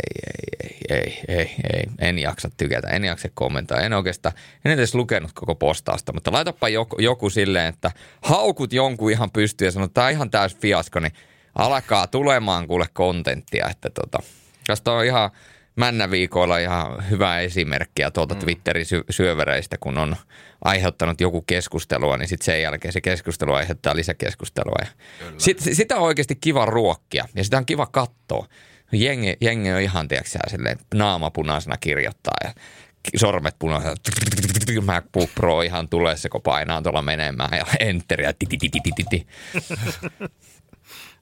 [0.62, 4.94] ei, ei, ei, ei, ei, en jaksa tykätä, en jaksa kommentoida, en oikeastaan, en edes
[4.94, 7.90] lukenut koko postausta, mutta laitapa joku, joku silleen, että
[8.22, 11.12] haukut jonkun ihan pystyy ja sanoo, että tämä on ihan täys fiasko, niin
[11.54, 14.18] alkaa tulemaan kuule kontenttia, että tota,
[14.66, 15.30] tästä on ihan
[15.76, 18.40] männäviikoilla ihan hyvä esimerkkiä tuolta mm.
[18.40, 20.16] Twitterin sy- syövereistä, kun on
[20.64, 24.76] aiheuttanut joku keskustelua, niin sitten sen jälkeen se keskustelu aiheuttaa lisäkeskustelua.
[24.80, 24.86] Ja
[25.38, 28.46] sit, sitä on oikeasti kiva ruokkia ja sitä on kiva katsoa.
[28.92, 32.52] jengi, jengi on ihan, tiedätkö silleen, naama punaisena kirjoittaa ja
[33.16, 33.94] sormet punaisena.
[34.82, 38.32] MacBook Pro ihan tulee se, kun painaa tuolla menemään ja enteriä.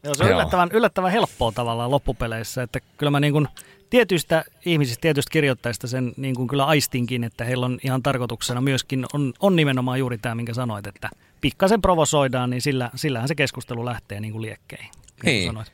[0.02, 3.48] Joo, se on yllättävän, yllättävän helppoa tavallaan loppupeleissä, että kyllä mä niin kuin
[3.90, 9.07] tietyistä ihmisistä, tietystä kirjoittajista sen niin kuin kyllä aistinkin, että heillä on ihan tarkoituksena myöskin,
[9.12, 13.85] on, on nimenomaan juuri tämä, minkä sanoit, että pikkasen provosoidaan, niin sillä, sillähän se keskustelu
[13.85, 14.90] lähtee niin kuin liekkeihin.
[15.24, 15.64] Niin, niin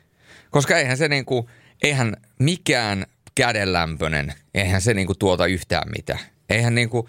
[0.51, 1.47] koska eihän se niin kuin,
[1.83, 6.19] eihän mikään kädenlämpöinen, eihän se niin kuin tuota yhtään mitään.
[6.49, 7.07] Eihän niin kuin,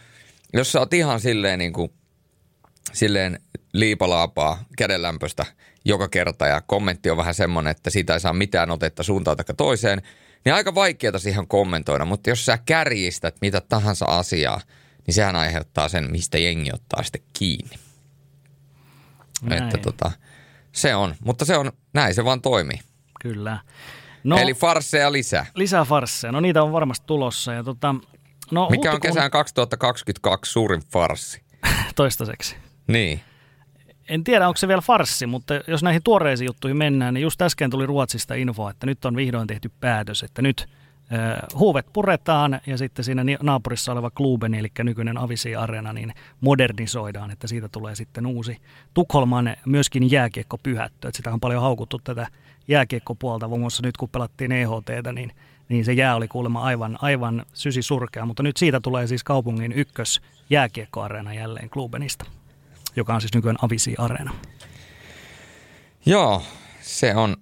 [0.53, 1.93] jos sä oot ihan silleen niin kuin,
[2.93, 3.41] silleen
[3.73, 5.47] liipalaapaa kädenlämpöstä
[5.85, 9.55] joka kerta ja kommentti on vähän semmoinen, että siitä ei saa mitään otetta suuntaan tai
[9.57, 10.03] toiseen,
[10.45, 14.61] niin aika vaikeaa siihen kommentoida, mutta jos sä kärjistät mitä tahansa asiaa,
[15.07, 17.77] niin sehän aiheuttaa sen, mistä jengi ottaa sitten kiinni.
[19.43, 19.63] Näin.
[19.63, 20.11] Että tota,
[20.73, 22.79] se on, mutta se on, näin se vaan toimii.
[23.21, 23.59] Kyllä.
[24.25, 25.47] No, Eli farsseja lisää.
[25.55, 27.53] Lisää farsseja, no niitä on varmasti tulossa.
[27.53, 27.95] Ja tota,
[28.51, 31.43] no, Mikä on kesän 2022 suurin farssi?
[31.97, 32.57] Toistaiseksi.
[32.87, 33.21] Niin
[34.09, 37.71] en tiedä, onko se vielä farssi, mutta jos näihin tuoreisiin juttuihin mennään, niin just äsken
[37.71, 40.67] tuli Ruotsista info, että nyt on vihdoin tehty päätös, että nyt
[41.55, 47.47] huuvet puretaan ja sitten siinä naapurissa oleva Kluben, eli nykyinen Avisi Arena, niin modernisoidaan, että
[47.47, 48.57] siitä tulee sitten uusi
[48.95, 51.09] Tukholman myöskin jääkiekkopyhättö.
[51.09, 52.27] Että sitä on paljon haukuttu tätä
[52.69, 55.33] jääkiekkopuolta, muun muassa nyt kun pelattiin EHTtä, niin
[55.69, 59.73] niin se jää oli kuulemma aivan, aivan sysi surkea, mutta nyt siitä tulee siis kaupungin
[59.73, 62.25] ykkös jääkiekkoareena jälleen Klubenista
[62.97, 64.35] joka on siis nykyään Avisi Arena.
[66.07, 66.43] Joo,
[66.81, 67.37] se on,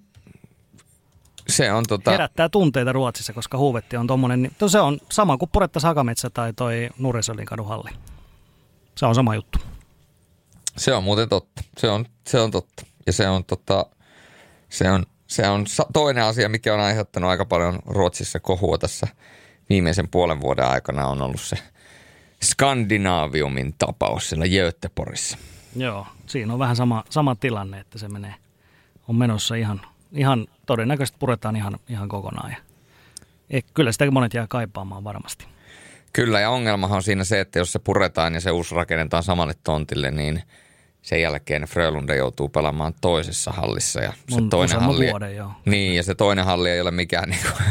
[1.47, 2.11] se on tota...
[2.11, 6.53] Herättää tunteita Ruotsissa, koska huuvetti on tommonen, niin se on sama kuin Puretta Sakametsä tai
[6.53, 7.89] toi Nuresölin kaduhalli.
[8.95, 9.59] Se on sama juttu.
[10.77, 11.63] Se on muuten totta.
[11.77, 12.85] Se on, se on totta.
[13.05, 13.85] Ja se on, tota,
[14.69, 19.07] se on, se on toinen asia, mikä on aiheuttanut aika paljon Ruotsissa kohua tässä
[19.69, 21.57] viimeisen puolen vuoden aikana on ollut se–
[22.43, 25.37] Skandinaaviumin tapaus siellä Göteborgissa.
[25.75, 28.35] Joo, siinä on vähän sama, sama tilanne, että se menee,
[29.07, 32.51] on menossa ihan, ihan todennäköisesti puretaan ihan, ihan kokonaan.
[32.51, 32.57] Ja,
[33.49, 35.45] e, kyllä sitä monet jää kaipaamaan varmasti.
[36.13, 39.53] Kyllä, ja ongelmahan on siinä se, että jos se puretaan ja se uusi rakennetaan samalle
[39.63, 40.43] tontille, niin
[41.01, 44.01] sen jälkeen Frölunda joutuu pelaamaan toisessa hallissa.
[44.01, 45.51] Ja se on toinen halli, vuoden, joo.
[45.65, 47.65] Niin, ja se toinen halli ei ole mikään niin kuin,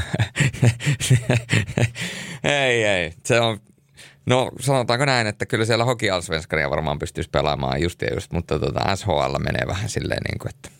[2.52, 3.12] ei, ei.
[3.24, 3.60] Se on
[4.26, 8.58] No sanotaanko näin, että kyllä siellä Hoki Allsvenskania varmaan pystyisi pelaamaan just ja just, mutta
[8.58, 10.70] tuota, SHL menee vähän silleen niin kuin, että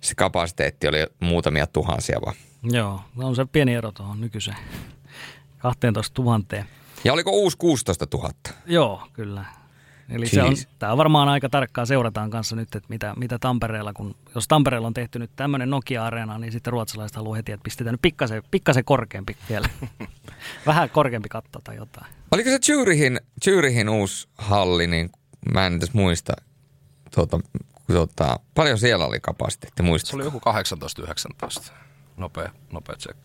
[0.00, 2.34] se kapasiteetti oli muutamia tuhansia vaan.
[2.62, 4.56] Joo, no on se pieni ero tuohon nykyiseen
[5.58, 6.64] 12 000.
[7.04, 8.30] Ja oliko uusi 16 000?
[8.66, 9.44] Joo, kyllä.
[10.08, 13.92] Eli se on, tämä on varmaan aika tarkkaa seurataan kanssa nyt, että mitä, mitä Tampereella,
[13.92, 17.94] kun jos Tampereella on tehty nyt tämmöinen Nokia-areena, niin sitten ruotsalaiset haluaa heti, että pistetään
[17.94, 19.68] nyt pikkasen, pikkasen korkeampi vielä.
[20.66, 22.06] Vähän korkeampi katto tai jotain.
[22.30, 25.10] Oliko se Zürihin, Zürihin uusi halli, niin
[25.52, 26.32] mä en edes muista,
[27.14, 27.40] tuota,
[27.86, 30.10] tuota, paljon siellä oli kapasiteetti, muista.
[30.10, 30.40] Se oli joku
[31.60, 31.72] 18-19,
[32.16, 33.18] nopea, nopea check.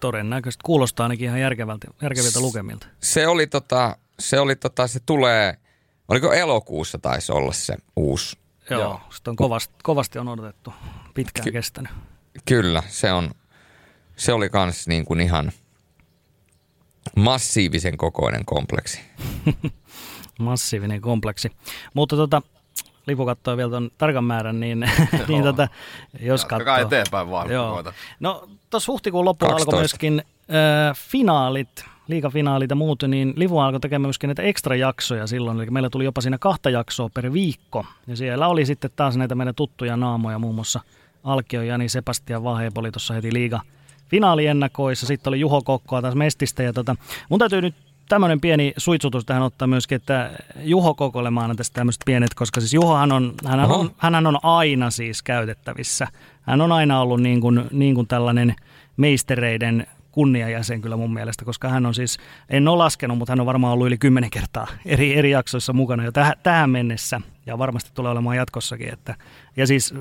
[0.00, 2.86] Todennäköisesti kuulostaa ainakin ihan järkevältä, järkeviltä lukemilta.
[3.00, 5.56] Se oli tota, se oli tota, se tulee,
[6.08, 8.38] oliko elokuussa taisi olla se uusi.
[8.70, 9.00] Joo, Joo.
[9.10, 10.72] sitä on kovasti, kovasti on odotettu,
[11.14, 11.92] pitkään Ky- kestänyt.
[12.44, 13.30] Kyllä, se on,
[14.16, 15.52] se oli kans niin kuin ihan
[17.16, 19.00] massiivisen kokoinen kompleksi.
[20.38, 21.50] Massiivinen kompleksi.
[21.94, 22.42] Mutta tota,
[23.06, 24.80] Lipu katsoo vielä tuon tarkan määrän, niin,
[25.28, 25.68] niin tota,
[26.20, 26.76] jos katsoo.
[26.76, 27.50] eteenpäin vaan.
[27.50, 27.84] Joo.
[28.20, 29.70] No tuossa huhtikuun lopulla 12.
[29.70, 35.26] alkoi myöskin äh, finaalit liikafinaalit ja muut, niin Livu alkoi tekemään myöskin näitä ekstra jaksoja
[35.26, 35.60] silloin.
[35.60, 37.86] Eli meillä tuli jopa siinä kahta jaksoa per viikko.
[38.06, 40.80] Ja siellä oli sitten taas näitä meidän tuttuja naamoja, muun muassa
[41.24, 43.60] Alkio, Jani, Sebastian Vaheep oli tuossa heti liiga
[44.08, 45.06] finaaliennakoissa.
[45.06, 46.62] Sitten oli Juho Kokkoa taas Mestistä.
[46.62, 46.96] Ja tota,
[47.28, 47.74] mun täytyy nyt
[48.08, 52.60] tämmöinen pieni suitsutus tähän ottaa myöskin, että Juho Kokolle mä annan tästä tämmöiset pienet, koska
[52.60, 56.08] siis Juhohan on, hän on, hän on aina siis käytettävissä.
[56.42, 58.54] Hän on aina ollut niin kuin, niin kuin tällainen
[58.96, 63.46] meistereiden kunniajäsen kyllä mun mielestä, koska hän on siis, en ole laskenut, mutta hän on
[63.46, 67.90] varmaan ollut yli kymmenen kertaa eri, eri jaksoissa mukana jo täh, tähän mennessä ja varmasti
[67.94, 68.92] tulee olemaan jatkossakin.
[68.92, 69.14] Että,
[69.56, 69.94] ja siis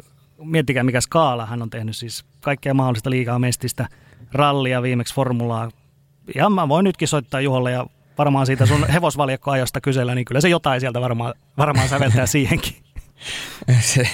[0.44, 3.88] miettikää mikä skaala hän on tehnyt, siis kaikkea mahdollista liikaa mestistä,
[4.32, 5.72] rallia, viimeksi formulaa.
[6.36, 10.50] Ihan mä voin nytkin soittaa Juholle ja varmaan siitä sun hevosvaljakkoajosta kysellä, niin kyllä se
[10.50, 12.76] jotain sieltä varmaan, varmaan säveltää siihenkin.
[13.80, 14.08] Se,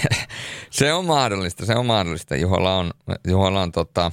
[0.70, 2.36] se on mahdollista, se on mahdollista.
[2.36, 2.90] Juholla on,
[3.28, 4.12] Juholla on tota,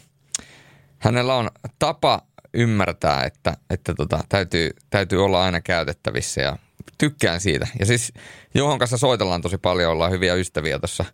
[0.99, 2.21] hänellä on tapa
[2.53, 6.57] ymmärtää, että, että tota, täytyy, täytyy olla aina käytettävissä ja
[6.97, 7.67] tykkään siitä.
[7.79, 8.13] Ja siis
[8.53, 11.05] Juhon kanssa soitellaan tosi paljon, ollaan hyviä ystäviä tuossa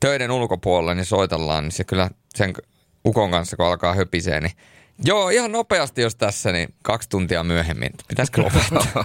[0.00, 2.52] töiden ulkopuolella, niin soitellaan, niin se kyllä sen
[3.06, 4.52] Ukon kanssa, kun alkaa höpisee, niin
[5.04, 7.90] Joo, ihan nopeasti jos tässä, niin kaksi tuntia myöhemmin.
[8.08, 9.04] Pitäisikö lopettaa?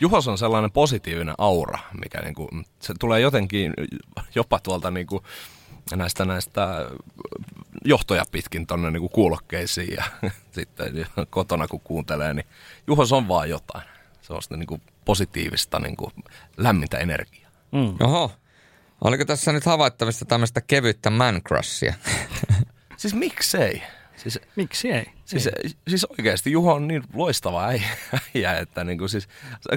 [0.00, 2.48] Juhos on sellainen positiivinen aura, mikä niinku,
[2.80, 3.72] se tulee jotenkin
[4.34, 5.22] jopa tuolta niinku,
[5.94, 6.90] näistä, näistä
[7.84, 10.04] johtoja pitkin tuonne niinku kuulokkeisiin ja
[10.56, 12.46] sitten kotona kun kuuntelee, niin
[12.86, 13.84] Juhos on vaan jotain.
[14.22, 16.12] Se on sitä niinku positiivista niinku
[16.56, 17.50] lämmintä energiaa.
[17.72, 17.94] Mm.
[18.00, 18.32] Oho.
[19.04, 21.94] Oliko tässä nyt havaittavissa tämmöistä kevyttä man crushia?
[22.96, 23.82] siis miksei?
[24.16, 25.04] Siis, Miksi ei?
[25.24, 25.70] Siis, ei.
[25.88, 27.66] siis oikeasti Juho on niin loistava
[28.34, 29.28] äijä, että niin kuin siis,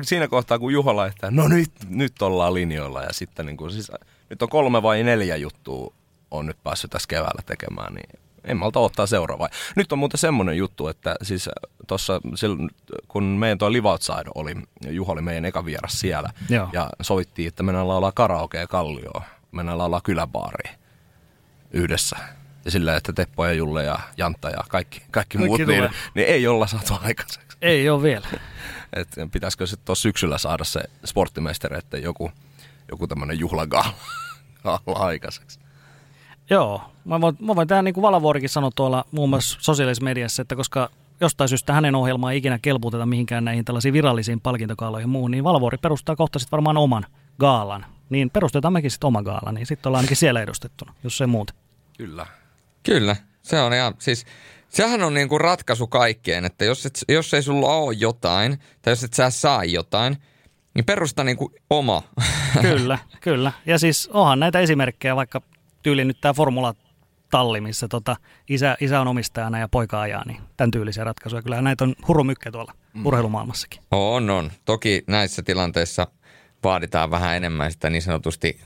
[0.01, 3.91] siinä kohtaa kun Juho laittaa, no nyt, nyt ollaan linjoilla ja sitten niin kuin, siis,
[4.29, 5.93] nyt on kolme vai neljä juttua
[6.31, 9.49] on nyt päässyt tässä keväällä tekemään, niin en malta ottaa seuraavaa.
[9.75, 11.49] Nyt on muuten semmoinen juttu, että siis
[11.87, 12.21] tuossa
[13.07, 14.55] kun meidän tuo Live Outside oli,
[14.89, 16.69] Juho oli meidän eka vieras siellä Joo.
[16.73, 20.79] ja sovittiin, että mennään laulaa karaokea Kallioon, mennään laulaa kyläbaariin
[21.71, 22.17] yhdessä
[22.65, 26.47] ja sillä, että Teppo ja Julle ja Jantta ja kaikki, kaikki muut, niin, niin, ei
[26.47, 27.57] olla saatu aikaiseksi.
[27.61, 28.27] Ei ole vielä.
[28.93, 32.31] Et pitäisikö sitten tuossa syksyllä saada se sporttimesteri, että joku,
[32.91, 33.93] joku tämmöinen juhlagaala
[34.95, 35.59] aikaiseksi.
[36.49, 40.41] Joo, mä voin, mä voin tähän niin kuin Valavuorikin sanoa tuolla muun muassa sosiaalisessa mediassa,
[40.41, 40.89] että koska
[41.21, 45.43] jostain syystä hänen ohjelmaa ei ikinä kelputeta mihinkään näihin tällaisiin virallisiin palkintokaaloihin ja muuhun, niin
[45.43, 47.05] Valavuori perustaa kohta sitten varmaan oman
[47.39, 47.85] gaalan.
[48.09, 51.53] Niin perustetaan mekin sitten oma gaala, niin sitten ollaan ainakin siellä edustettuna, jos se muuta.
[51.97, 52.25] Kyllä.
[52.83, 54.25] Kyllä, se on ihan, siis
[54.69, 59.03] sehän on niinku ratkaisu kaikkeen, että jos, et, jos ei sulla ole jotain, tai jos
[59.03, 60.17] et sä saa jotain,
[60.73, 62.03] niin perusta niinku oma.
[62.61, 63.51] Kyllä, kyllä.
[63.65, 65.41] Ja siis onhan näitä esimerkkejä, vaikka
[65.83, 66.73] tyyli nyt tämä Formula
[67.31, 68.15] talli, missä tota,
[68.49, 71.41] isä, isä on omistajana ja poika ajaa, niin tämän tyylisiä ratkaisuja.
[71.41, 73.05] Kyllä näitä on hurumykkä tuolla mm.
[73.05, 73.81] urheilumaailmassakin.
[73.91, 74.51] On, on.
[74.65, 76.07] Toki näissä tilanteissa
[76.63, 78.59] vaaditaan vähän enemmän sitä niin sanotusti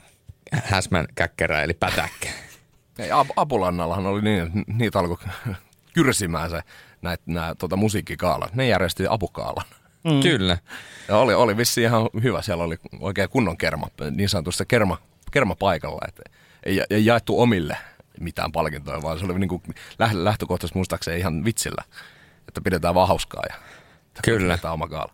[0.52, 2.30] häsmän käkkerää eli pätäkkä.
[3.00, 5.18] Ei, Apulannallahan oli niin, niitä alkoi
[5.94, 6.62] kyrsimään se
[7.02, 8.56] näitä nää, tota, musiikkikaalat.
[8.56, 9.66] Ne järjesti apukaalan.
[10.04, 10.22] Mm.
[10.22, 10.58] Kyllä.
[11.08, 12.42] Ja oli, oli vissi ihan hyvä.
[12.42, 14.98] Siellä oli oikein kunnon kerma, niin sanotusti kerma,
[15.32, 16.02] kerma paikalla.
[16.08, 16.24] Että
[16.66, 17.78] ei, ei jaettu omille
[18.20, 19.62] mitään palkintoja, vaan se oli niin kuin
[20.14, 21.84] lähtökohtaisesti muistaakseni ihan vitsillä,
[22.48, 23.56] että pidetään vaan hauskaa ja
[24.24, 24.58] Kyllä.
[24.72, 25.14] oma kaala.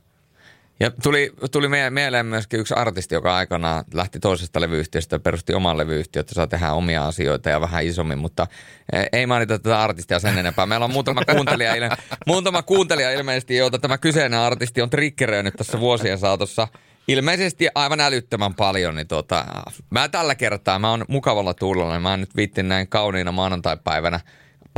[0.80, 5.78] Ja tuli, tuli mieleen myöskin yksi artisti, joka aikanaan lähti toisesta levyyhtiöstä ja perusti oman
[5.78, 8.48] levyyhtiön, että saa tehdä omia asioita ja vähän isommin, mutta
[8.94, 10.66] e, ei mainita tätä artistia sen enempää.
[10.66, 11.90] Meillä on muutama kuuntelija, ilme,
[12.28, 16.68] muutama kuuntelija ilmeisesti, jota tämä kyseinen artisti on triggeröinyt tässä vuosien saatossa
[17.12, 19.45] ilmeisesti aivan älyttömän paljon, niin tota,
[19.89, 24.19] mä tällä kertaa, mä oon mukavalla tuulella, niin mä oon nyt viittin näin kauniina maanantai-päivänä–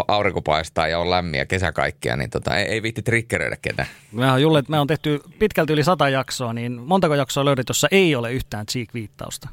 [0.07, 3.87] aurinko paistaa ja on lämmiä kesä kaikkia, niin tota, ei, ei viitti trikkeröidä ketään.
[4.11, 7.87] Mä Julle, että me on tehty pitkälti yli sata jaksoa, niin montako jaksoa löydät, jossa
[7.91, 9.49] ei ole yhtään Cheek-viittausta?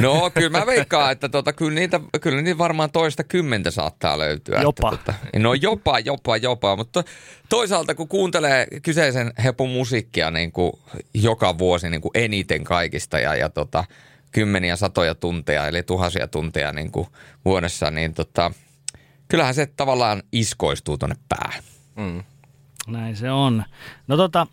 [0.00, 4.62] No kyllä mä veikkaan, että tota, kyllä, niitä, kyllä niitä varmaan toista kymmentä saattaa löytyä.
[4.62, 4.92] Jopa.
[4.94, 6.76] Että, tota, no jopa, jopa, jopa.
[6.76, 7.04] Mutta
[7.48, 10.72] toisaalta kun kuuntelee kyseisen hepun musiikkia niin kuin
[11.14, 13.84] joka vuosi niin kuin eniten kaikista ja, ja tota,
[14.32, 17.06] kymmeniä satoja tunteja eli tuhansia tunteja niin kuin
[17.44, 18.52] vuodessa, niin tota,
[19.28, 21.62] kyllähän se tavallaan iskoistuu tuonne päähän.
[21.96, 22.22] Mm.
[22.86, 23.64] Näin se on.
[24.08, 24.46] No tota,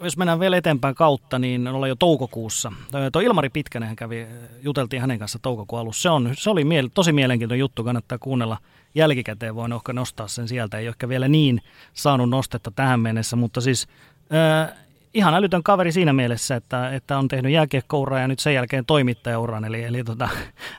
[0.00, 2.72] jos mennään vielä eteenpäin kautta, niin ollaan jo toukokuussa.
[3.12, 4.26] Tuo Ilmari Pitkänen kävi,
[4.62, 6.02] juteltiin hänen kanssa toukokuun alussa.
[6.02, 8.58] Se, on, se oli miele, tosi mielenkiintoinen juttu, kannattaa kuunnella
[8.94, 9.54] jälkikäteen.
[9.54, 10.78] Voin ehkä nostaa sen sieltä.
[10.78, 11.60] Ei ehkä vielä niin
[11.94, 13.88] saanut nostetta tähän mennessä, mutta siis
[14.34, 14.76] äh,
[15.14, 19.64] ihan älytön kaveri siinä mielessä, että, että on tehnyt jääkiekkouraa ja nyt sen jälkeen toimittajauran.
[19.64, 20.28] Eli, eli tota,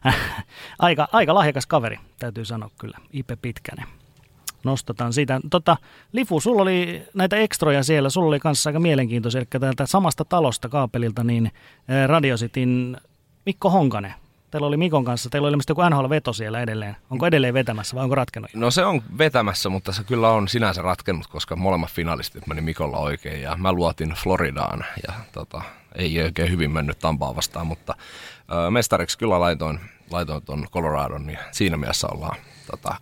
[0.80, 2.98] aika, aika lahjakas kaveri, täytyy sanoa kyllä.
[3.14, 3.86] Ipe Pitkänen.
[4.64, 5.40] Nostetaan siitä.
[5.50, 5.78] Tota,
[6.12, 10.70] Lifu, sulla oli näitä ekstroja siellä, sulla oli kanssa aika mielenkiintoisia, eli täältä samasta talosta
[10.70, 11.52] kaapelilta, niin
[12.08, 12.98] Radiositin
[13.46, 14.14] Mikko Honkanen
[14.52, 16.96] Teillä oli Mikon kanssa, teillä oli ilmeisesti joku NHL-veto siellä edelleen.
[17.10, 18.54] Onko edelleen vetämässä vai onko ratkennut?
[18.54, 22.98] No se on vetämässä, mutta se kyllä on sinänsä ratkennut, koska molemmat finalistit meni Mikolla
[22.98, 25.62] oikein ja mä luotin Floridaan ja tota,
[25.96, 27.96] ei oikein hyvin mennyt Tampaa vastaan, mutta
[28.68, 29.80] ö, mestariksi kyllä laitoin,
[30.12, 32.38] laitoin tuon Coloradon, niin siinä mielessä ollaan
[32.72, 32.96] Tota,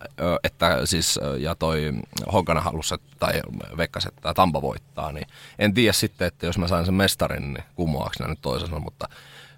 [0.44, 1.92] että siis, ja toi
[2.32, 3.32] Honkana halusi, tai
[3.76, 5.26] vekkas, että Tampa voittaa, niin
[5.58, 9.08] en tiedä sitten, että jos mä sain sen mestarin, niin kumoaksi nyt toisensa, mutta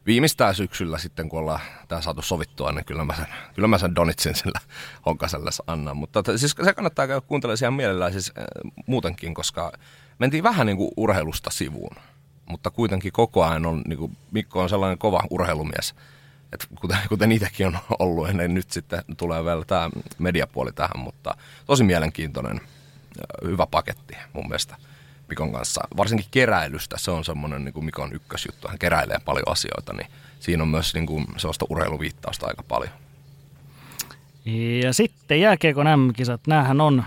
[0.07, 3.95] viimeistään syksyllä sitten, kun ollaan tämä saatu sovittua, niin kyllä mä sen, kyllä mä sen
[3.95, 4.61] Donitsin sillä
[5.07, 5.97] Honkaselle annan.
[5.97, 8.45] Mutta siis se kannattaa käydä kuuntelemaan ihan mielellään siis äh,
[8.87, 9.73] muutenkin, koska
[10.19, 11.97] mentiin vähän niin kuin urheilusta sivuun.
[12.47, 15.95] Mutta kuitenkin koko ajan on, niin kuin Mikko on sellainen kova urheilumies,
[16.53, 21.35] että kuten, kuten itsekin on ollut, ennen nyt sitten tulee vielä tämä mediapuoli tähän, mutta
[21.67, 22.61] tosi mielenkiintoinen,
[23.45, 24.77] hyvä paketti mun mielestä.
[25.29, 30.07] Mikon kanssa, varsinkin keräilystä, se on semmoinen niin Mikon ykkösjuttu, hän keräilee paljon asioita, niin
[30.41, 32.93] siinä on myös niin kuin sellaista urheiluviittausta aika paljon.
[34.83, 37.05] Ja sitten jääkiekon M-kisat, näähän on,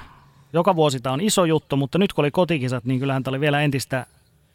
[0.53, 3.39] joka vuosi tämä on iso juttu, mutta nyt kun oli kotikisat, niin kyllähän tämä oli
[3.39, 4.05] vielä entistä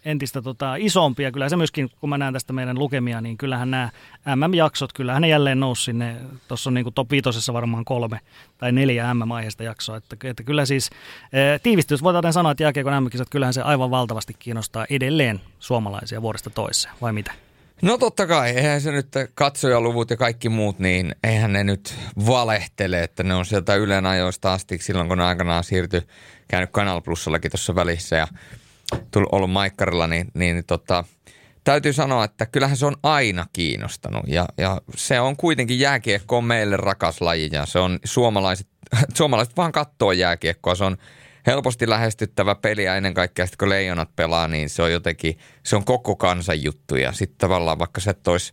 [0.07, 1.33] entistä tota, isompia.
[1.33, 3.91] Kyllä se myöskin, kun mä näen tästä meidän lukemia, niin kyllähän nämä
[4.35, 6.17] MM-jaksot, kyllähän ne jälleen nousi sinne.
[6.49, 8.21] Tuossa on niin kuin top 5 varmaan kolme
[8.59, 9.97] tai neljä MM-aiheista jaksoa.
[9.97, 10.91] Että, että kyllä siis
[11.33, 16.51] e, tiivistys, voidaan sanoa, että jääkiekon MM-kisat, kyllähän se aivan valtavasti kiinnostaa edelleen suomalaisia vuodesta
[16.51, 17.33] toiseen, vai mitä?
[17.83, 21.95] No totta kai, eihän se nyt katsojaluvut ja kaikki muut, niin eihän ne nyt
[22.27, 26.03] valehtele, että ne on sieltä Ylen ajoista asti silloin, kun ne aikanaan siirtyi,
[26.49, 28.29] käynyt Kanal Plusallakin tuossa välissä ja
[29.11, 31.05] tullut, ollut Maikkarilla, niin, niin tota,
[31.65, 34.23] täytyy sanoa, että kyllähän se on aina kiinnostanut.
[34.27, 38.69] Ja, ja se on kuitenkin jääkiekko on meille rakas laji ja se on suomalaiset,
[39.17, 40.75] suomalaiset vaan kattoo jääkiekkoa.
[40.75, 40.97] Se on
[41.47, 45.77] helposti lähestyttävä peli ja ennen kaikkea sitten kun leijonat pelaa, niin se on jotenkin, se
[45.77, 46.97] on koko kansan juttu.
[46.97, 48.53] Ja sitten tavallaan vaikka sä et olisi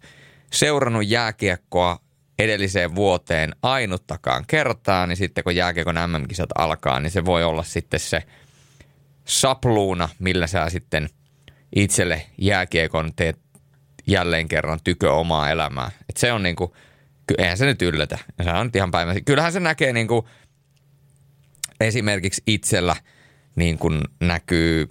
[0.52, 2.00] seurannut jääkiekkoa
[2.40, 8.00] edelliseen vuoteen ainuttakaan kertaa, niin sitten kun jääkiekon MM-kisat alkaa, niin se voi olla sitten
[8.00, 8.24] se–
[9.26, 11.10] sapluuna, millä sä sitten
[11.76, 13.40] itselle jääkiekon teet
[14.08, 15.92] jälleen kerran tykö omaa elämää.
[16.10, 16.76] Et se on niinku,
[17.38, 18.18] eihän se nyt yllätä.
[18.44, 19.14] Se on ihan päivä.
[19.26, 20.28] Kyllähän se näkee niinku
[21.80, 22.96] esimerkiksi itsellä
[23.56, 24.90] niin kuin näkyy,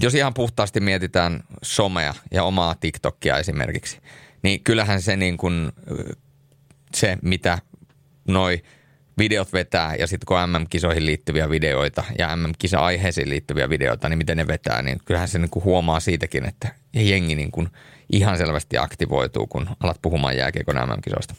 [0.00, 3.98] jos ihan puhtaasti mietitään somea ja omaa TikTokia esimerkiksi,
[4.42, 5.72] niin kyllähän se niin kuin,
[6.94, 7.58] se, mitä
[8.28, 8.62] noi–
[9.18, 14.46] videot vetää ja sitten kun MM-kisoihin liittyviä videoita ja MM-kisa-aiheisiin liittyviä videoita, niin miten ne
[14.46, 17.68] vetää, niin kyllähän se niin kuin huomaa siitäkin, että jengi niin kuin
[18.12, 21.34] ihan selvästi aktivoituu, kun alat puhumaan jääkiekon MM-kisoista.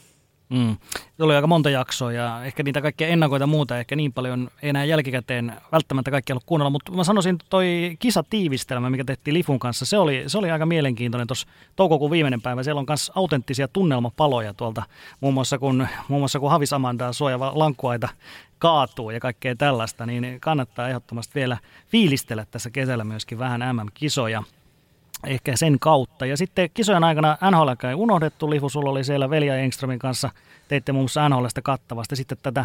[0.48, 0.76] Mm.
[1.20, 4.84] Oli aika monta jaksoa ja ehkä niitä kaikkia ennakoita muuta ehkä niin paljon ei enää
[4.84, 9.98] jälkikäteen välttämättä kaikki ollut kuunnella, mutta mä sanoisin toi kisatiivistelmä, mikä tehtiin Lifun kanssa, se
[9.98, 12.62] oli, se oli aika mielenkiintoinen tuossa toukokuun viimeinen päivä.
[12.62, 14.82] Siellä on myös autenttisia tunnelmapaloja tuolta,
[15.20, 18.08] muun muassa kun, muun muassa kun Havis Amandaa suojava lankkuaita
[18.58, 21.58] kaatuu ja kaikkea tällaista, niin kannattaa ehdottomasti vielä
[21.88, 24.42] fiilistellä tässä kesällä myöskin vähän MM-kisoja
[25.26, 26.26] ehkä sen kautta.
[26.26, 30.30] Ja sitten kisojen aikana NHL ei unohdettu, Lifu, sulla oli siellä Velja Engströmin kanssa,
[30.68, 32.16] teitte muun muassa NHLstä kattavasti.
[32.16, 32.64] Sitten tätä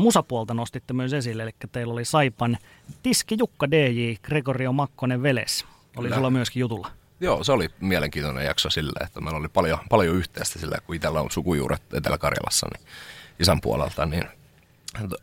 [0.00, 2.58] musapuolta nostitte myös esille, eli teillä oli Saipan
[3.02, 5.64] Tiski Jukka DJ, Gregorio Makkonen Veles.
[5.96, 6.16] Oli Kyllä.
[6.16, 6.90] sulla myöskin jutulla.
[7.20, 11.20] Joo, se oli mielenkiintoinen jakso sille, että meillä oli paljon, paljon yhteistä sillä, kun itsellä
[11.20, 12.86] on sukujuuret Etelä-Karjalassa, niin
[13.40, 14.24] isän puolelta, niin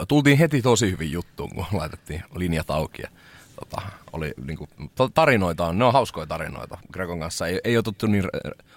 [0.08, 3.02] tultiin heti tosi hyvin juttuun, kun laitettiin linjat auki.
[3.02, 3.10] Ja
[3.66, 3.82] tota,
[4.14, 4.70] oli niin kuin,
[5.14, 6.78] tarinoita on, ne on hauskoja tarinoita.
[6.92, 8.24] Grekon kanssa ei, ei otettu niin,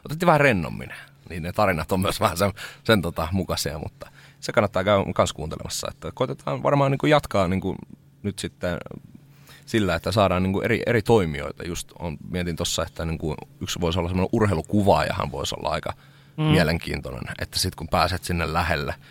[0.05, 0.91] otettiin vähän rennommin.
[1.29, 2.53] Niin ne tarinat on myös vähän sen,
[2.85, 5.89] sen tota, mukaisia, mutta se kannattaa käydä myös kuuntelemassa.
[5.91, 7.77] Että koitetaan varmaan niin kuin jatkaa niin kuin
[8.23, 8.79] nyt sitten
[9.67, 11.67] sillä, että saadaan niin kuin eri, eri toimijoita.
[11.67, 15.93] Just on, mietin tuossa, että niin kuin yksi voisi olla semmoinen urheilukuvaajahan voisi olla aika
[16.37, 16.45] mm.
[16.45, 17.35] mielenkiintoinen.
[17.39, 18.95] Että sitten kun pääset sinne lähelle–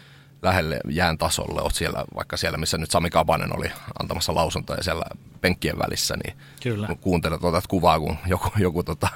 [0.46, 5.06] lähelle jään tasolle, oot siellä, vaikka siellä, missä nyt Sami Kapanen oli antamassa lausuntoja siellä
[5.42, 6.88] penkkien välissä, niin Kyllä.
[6.88, 9.08] kun kuuntelet, otat kuvaa, kun joku, joku tota,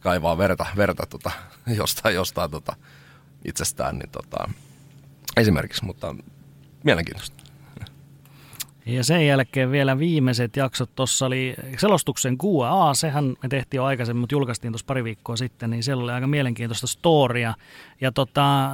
[0.00, 1.30] kaivaa verta, verta tota,
[1.66, 2.76] jostain, jostain tota,
[3.44, 4.50] itsestään, niin tota,
[5.36, 6.14] esimerkiksi, mutta
[6.84, 7.44] mielenkiintoista.
[8.88, 14.20] Ja sen jälkeen vielä viimeiset jaksot, tuossa oli selostuksen QA, sehän me tehtiin jo aikaisemmin,
[14.20, 17.54] mutta julkaistiin tuossa pari viikkoa sitten, niin siellä oli aika mielenkiintoista storia.
[18.00, 18.70] Ja tota,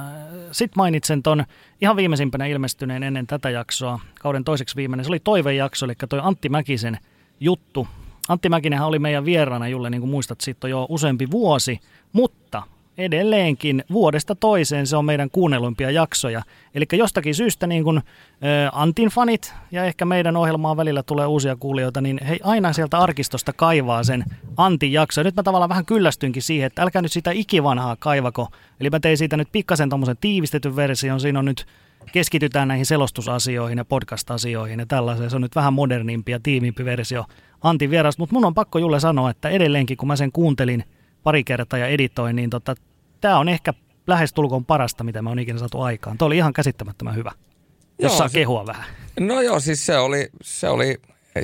[0.51, 1.43] sitten mainitsen ton
[1.81, 6.49] ihan viimeisimpänä ilmestyneen ennen tätä jaksoa, kauden toiseksi viimeinen, se oli toivejakso, eli toi Antti
[6.49, 6.97] Mäkisen
[7.39, 7.87] juttu.
[8.27, 11.79] Antti Mäkinenhän oli meidän vieraana, Julle, niin kuin muistat, siitä on jo useampi vuosi,
[12.13, 12.63] mutta
[12.97, 16.41] edelleenkin vuodesta toiseen se on meidän kuunnelluimpia jaksoja.
[16.75, 18.01] Eli jostakin syystä niin kun,
[18.71, 23.53] Antin fanit ja ehkä meidän ohjelmaan välillä tulee uusia kuulijoita, niin he aina sieltä arkistosta
[23.53, 24.25] kaivaa sen
[24.57, 25.21] Antin jakso.
[25.21, 28.47] Ja nyt mä tavallaan vähän kyllästynkin siihen, että älkää nyt sitä ikivanhaa kaivako.
[28.79, 31.19] Eli mä tein siitä nyt pikkasen tuommoisen tiivistetyn version.
[31.19, 31.65] Siinä on nyt
[32.11, 35.29] keskitytään näihin selostusasioihin ja podcast-asioihin ja tällaiseen.
[35.29, 37.25] Se on nyt vähän modernimpi ja tiivimpi versio
[37.61, 40.83] Antin vierasta, mutta mun on pakko Julle sanoa, että edelleenkin kun mä sen kuuntelin–
[41.25, 42.75] pari kertaa ja editoin, niin tota,
[43.21, 43.73] tämä on ehkä
[44.07, 46.17] lähestulkoon parasta, mitä mä oon ikinä saatu aikaan.
[46.17, 47.31] Tuo oli ihan käsittämättömän hyvä,
[47.99, 48.85] jos joo, saa se, kehua vähän.
[49.19, 50.97] No joo, siis se oli, se oli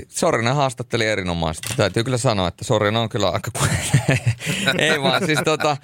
[0.08, 1.74] Sorina haastatteli erinomaisesti.
[1.78, 3.52] Täytyy kyllä sanoa, että Sorina on kyllä aika...
[4.77, 5.77] ei vaan, siis tota,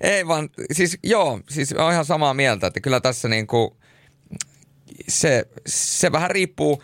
[0.00, 3.76] ei vaan, siis joo, siis on ihan samaa mieltä, että kyllä tässä niinku,
[5.08, 6.82] se, se vähän riippuu,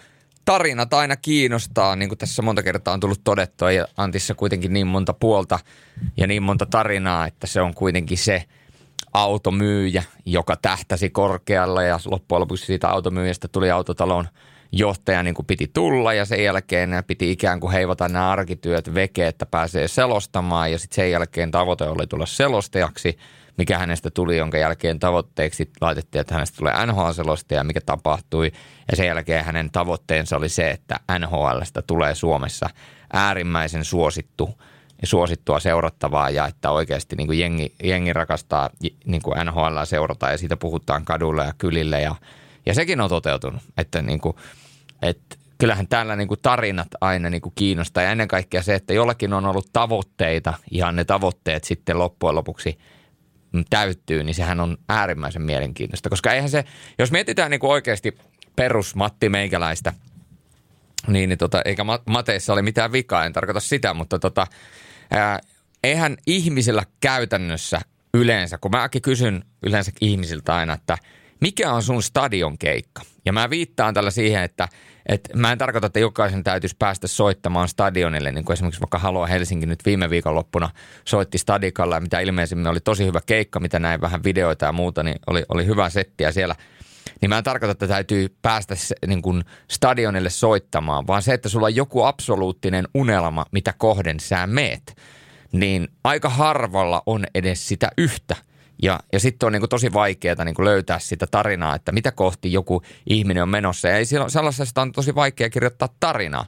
[0.49, 4.87] tarinat aina kiinnostaa, niin kuin tässä monta kertaa on tullut todettua, ja Antissa kuitenkin niin
[4.87, 5.59] monta puolta
[6.17, 8.45] ja niin monta tarinaa, että se on kuitenkin se
[9.13, 14.29] automyyjä, joka tähtäsi korkealla ja loppujen lopuksi siitä automyyjästä tuli autotalon
[14.73, 19.27] johtaja niin kuin piti tulla ja sen jälkeen piti ikään kuin heivata nämä arkityöt veke,
[19.27, 23.19] että pääsee selostamaan ja sitten sen jälkeen tavoite oli tulla selostajaksi,
[23.59, 28.53] mikä hänestä tuli, jonka jälkeen tavoitteeksi laitettiin, että hänestä tulee nhl ja mikä tapahtui.
[28.91, 32.71] Ja sen jälkeen hänen tavoitteensa oli se, että NHLstä tulee Suomessa
[33.13, 34.61] äärimmäisen suosittu
[35.01, 38.71] ja suosittua seurattavaa ja että oikeasti niin kuin jengi, jengi rakastaa
[39.05, 42.15] niin kuin NHL seurata ja siitä puhutaan kadulla ja kylille ja,
[42.67, 44.37] ja sekin on toteutunut, että niin kuin,
[45.03, 48.95] että kyllähän täällä niin kuin tarinat aina niin kuin kiinnostaa ja ennen kaikkea se, että
[48.95, 52.79] jollakin on ollut tavoitteita ja ne tavoitteet sitten loppujen lopuksi
[53.71, 56.65] täyttyy, niin sehän on äärimmäisen mielenkiintoista, koska eihän se,
[56.99, 58.19] jos mietitään niin kuin oikeasti
[58.57, 59.93] perus Matti Meikäläistä,
[61.07, 64.47] niin, niin tota, eikä Mateissa ole mitään vikaa, en tarkoita sitä, mutta tota,
[65.11, 65.41] ää,
[65.83, 67.81] eihän ihmisillä käytännössä
[68.15, 70.99] yleensä, kun mäkin kysyn yleensä ihmisiltä aina, että
[71.41, 73.03] mikä on sun stadion keikka?
[73.25, 74.69] Ja mä viittaan tällä siihen, että,
[75.09, 79.27] että mä en tarkoita, että jokaisen täytyisi päästä soittamaan stadionille, niin kuin esimerkiksi vaikka Halo
[79.27, 80.71] Helsinki nyt viime viikonloppuna
[81.05, 85.03] soitti stadikalla, ja mitä ilmeisimmin oli tosi hyvä keikka, mitä näin vähän videoita ja muuta,
[85.03, 86.55] niin oli, oli hyvä settiä siellä.
[87.21, 88.75] Niin mä en tarkoita, että täytyy päästä
[89.07, 94.47] niin kuin stadionille soittamaan, vaan se, että sulla on joku absoluuttinen unelma, mitä kohden sä
[94.47, 94.97] meet,
[95.53, 98.37] niin aika harvalla on edes sitä yhtä–
[98.83, 102.13] ja, ja sitten on niin kuin tosi vaikeaa niin kuin löytää sitä tarinaa, että mitä
[102.13, 103.89] kohti joku ihminen on menossa.
[103.89, 106.47] Ja sellaisesta on tosi vaikea kirjoittaa tarinaa.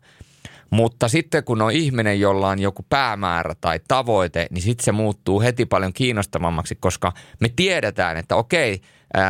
[0.70, 5.40] Mutta sitten kun on ihminen, jolla on joku päämäärä tai tavoite, niin sitten se muuttuu
[5.40, 8.80] heti paljon kiinnostavammaksi, koska me tiedetään, että okei,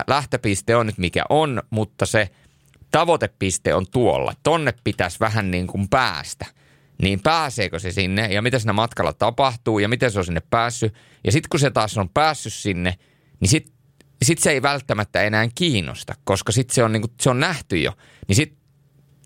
[0.07, 2.30] lähtöpiste on nyt mikä on, mutta se
[2.90, 4.32] tavoitepiste on tuolla.
[4.42, 6.46] Tonne pitäisi vähän niin kuin päästä–
[7.03, 10.94] niin pääseekö se sinne ja mitä siinä matkalla tapahtuu ja miten se on sinne päässyt.
[11.24, 12.98] Ja sitten kun se taas on päässyt sinne,
[13.40, 13.74] niin sitten
[14.22, 17.92] sit se ei välttämättä enää kiinnosta, koska sitten se, on niinku, se on nähty jo.
[18.28, 18.59] Niin sitten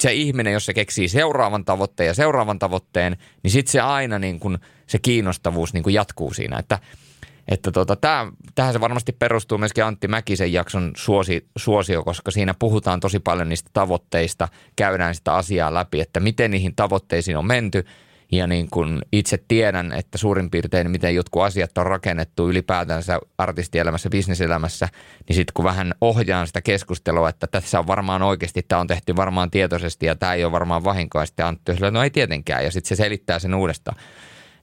[0.01, 4.41] se ihminen, jos se keksii seuraavan tavoitteen ja seuraavan tavoitteen, niin sitten se aina niin
[4.41, 6.59] kun, se kiinnostavuus niin kun jatkuu siinä.
[6.59, 6.79] Että
[7.49, 12.55] että tota, tää, tähän se varmasti perustuu myöskin Antti Mäkisen jakson suosi, suosio, koska siinä
[12.59, 17.85] puhutaan tosi paljon niistä tavoitteista, käydään sitä asiaa läpi, että miten niihin tavoitteisiin on menty.
[18.33, 24.11] Ja niin kun itse tiedän, että suurin piirtein miten jotkut asiat on rakennettu ylipäätänsä artistielämässä,
[24.11, 24.89] bisneselämässä,
[25.29, 29.17] niin sitten kun vähän ohjaan sitä keskustelua, että tässä on varmaan oikeasti, tämä on tehty
[29.17, 32.89] varmaan tietoisesti ja tämä ei ole varmaan vahinkoa, sitten Antti no ei tietenkään, ja sitten
[32.89, 33.97] se selittää sen uudestaan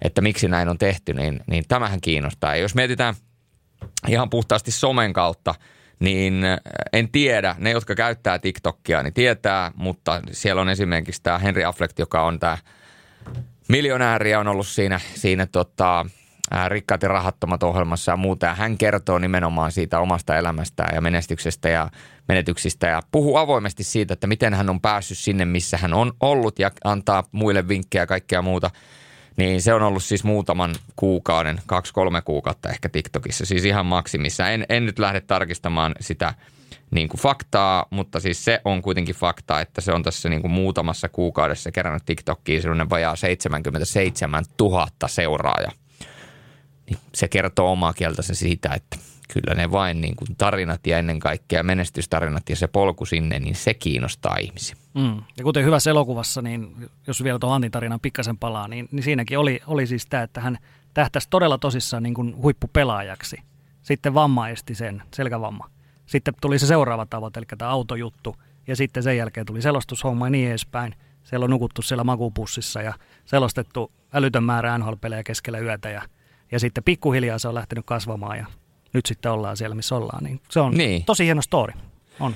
[0.01, 2.55] että miksi näin on tehty, niin, niin tämähän kiinnostaa.
[2.55, 3.15] Ja jos mietitään
[4.07, 5.55] ihan puhtaasti somen kautta,
[5.99, 6.43] niin
[6.93, 11.99] en tiedä, ne jotka käyttää TikTokia, niin tietää, mutta siellä on esimerkiksi tämä Henry Affleck,
[11.99, 12.57] joka on tämä
[13.69, 16.05] miljonääri on ollut siinä, siinä tota,
[16.67, 18.45] rikkaat ja rahattomat ohjelmassa ja muuta.
[18.45, 21.89] Ja hän kertoo nimenomaan siitä omasta elämästään ja menestyksestä ja
[22.27, 26.59] menetyksistä ja puhuu avoimesti siitä, että miten hän on päässyt sinne, missä hän on ollut
[26.59, 28.71] ja antaa muille vinkkejä ja kaikkea muuta–
[29.37, 34.49] niin se on ollut siis muutaman kuukauden, kaksi-kolme kuukautta ehkä TikTokissa, siis ihan maksimissa.
[34.49, 36.33] En, en nyt lähde tarkistamaan sitä
[36.91, 40.51] niin kuin faktaa, mutta siis se on kuitenkin fakta, että se on tässä niin kuin
[40.51, 45.71] muutamassa kuukaudessa kerännyt TikTokiin sellainen vajaa 77 000 seuraaja.
[46.91, 48.97] Niin se kertoo omaa kieltänsä siitä, että
[49.33, 53.55] kyllä ne vain niin kuin tarinat ja ennen kaikkea menestystarinat ja se polku sinne, niin
[53.55, 54.75] se kiinnostaa ihmisiä.
[54.93, 55.23] Mm.
[55.37, 59.37] Ja kuten hyvässä elokuvassa, niin jos vielä tuon Antin tarinan pikkasen palaa, niin, niin siinäkin
[59.39, 60.57] oli, oli siis tämä, että hän
[60.93, 63.37] tähtäisi todella tosissaan niin kuin huippupelaajaksi.
[63.81, 65.69] Sitten vamma esti sen, selkävamma.
[66.05, 68.35] Sitten tuli se seuraava tavoite, eli tämä autojuttu.
[68.67, 70.95] Ja sitten sen jälkeen tuli selostushomma ja niin edespäin.
[71.23, 72.93] Siellä on nukuttu siellä makupussissa ja
[73.25, 75.89] selostettu älytön määrä NHL-pelejä keskellä yötä.
[75.89, 76.01] Ja,
[76.51, 78.45] ja sitten pikkuhiljaa se on lähtenyt kasvamaan ja
[78.93, 80.23] nyt sitten ollaan siellä, missä ollaan.
[80.23, 81.05] Niin se on niin.
[81.05, 81.73] tosi hieno story.
[82.19, 82.35] On.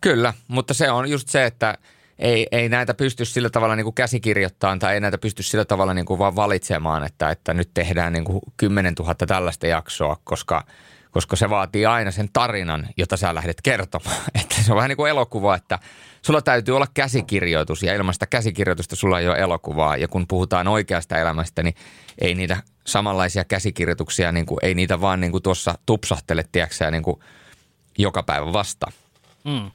[0.00, 1.78] Kyllä, mutta se on just se, että
[2.18, 5.94] ei, ei näitä pysty sillä tavalla niin kuin käsikirjoittamaan tai ei näitä pysty sillä tavalla
[5.94, 10.66] niin kuin vaan valitsemaan, että, että nyt tehdään niin kuin 10 000 tällaista jaksoa, koska,
[11.10, 14.16] koska se vaatii aina sen tarinan, jota sä lähdet kertomaan.
[14.40, 15.78] Että se on vähän niin kuin elokuva, että
[16.22, 19.96] sulla täytyy olla käsikirjoitus ja ilman sitä käsikirjoitusta sulla ei ole elokuvaa.
[19.96, 21.74] Ja kun puhutaan oikeasta elämästä, niin
[22.18, 22.56] ei niitä
[22.86, 27.20] samanlaisia käsikirjoituksia, niin kuin, ei niitä vaan niin kuin tuossa tupsahtele, tiedätkö, niin kuin
[27.98, 28.86] joka päivä vasta.
[29.44, 29.70] Mm.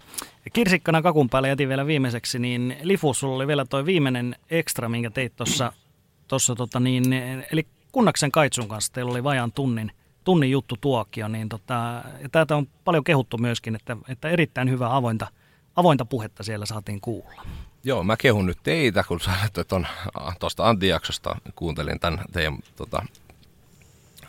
[0.54, 5.10] Kirsikkana kakun päälle jätin vielä viimeiseksi, niin Lifu, sulla oli vielä toi viimeinen ekstra, minkä
[5.10, 5.74] teit tuossa,
[6.28, 7.14] tossa, tota niin,
[7.52, 9.92] eli Kunnaksen Kaitsun kanssa teillä oli vajaan tunnin,
[10.24, 14.96] tunnin juttu tuokio, niin tota, ja täältä on paljon kehuttu myöskin, että, että erittäin hyvää
[14.96, 15.28] avointa,
[15.76, 17.44] avointa puhetta siellä saatiin kuulla.
[17.84, 19.32] Joo, mä kehun nyt teitä, kun sä
[19.68, 19.88] tuon
[20.40, 23.06] tuosta Antti-jaksosta kuuntelin tämän teidän tota,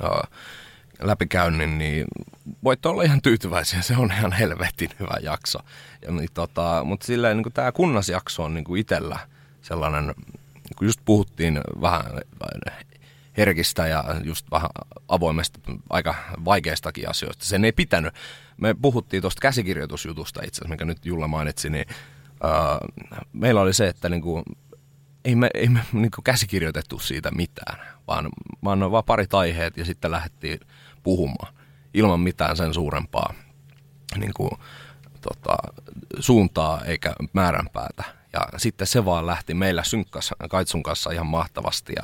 [0.02, 0.22] uh,
[1.00, 2.04] läpikäynnin, niin
[2.64, 3.82] voitte olla ihan tyytyväisiä.
[3.82, 5.58] Se on ihan helvetin hyvä jakso.
[6.02, 9.18] Ja, niin, tota, mutta silleen niin tämä kunnasjakso on niin kuin itsellä
[9.62, 10.14] sellainen,
[10.78, 12.04] kun just puhuttiin vähän
[13.36, 14.70] herkistä ja just vähän
[15.08, 17.44] avoimesta, aika vaikeistakin asioista.
[17.44, 18.14] Sen ei pitänyt.
[18.56, 21.86] Me puhuttiin tuosta käsikirjoitusjutusta itse asiassa, mikä nyt Julla mainitsi, niin
[23.32, 24.42] meillä oli se, että niinku,
[25.24, 27.78] ei me, ei me niinku käsikirjoitettu siitä mitään,
[28.08, 28.28] vaan,
[28.64, 30.60] vaan vaan parit aiheet ja sitten lähdettiin
[31.02, 31.54] puhumaan
[31.94, 33.34] ilman mitään sen suurempaa
[34.18, 34.50] niinku,
[35.20, 35.56] tota,
[36.18, 38.04] suuntaa eikä määränpäätä.
[38.32, 42.02] Ja sitten se vaan lähti meillä synkkas Kaitsun kanssa ihan mahtavasti ja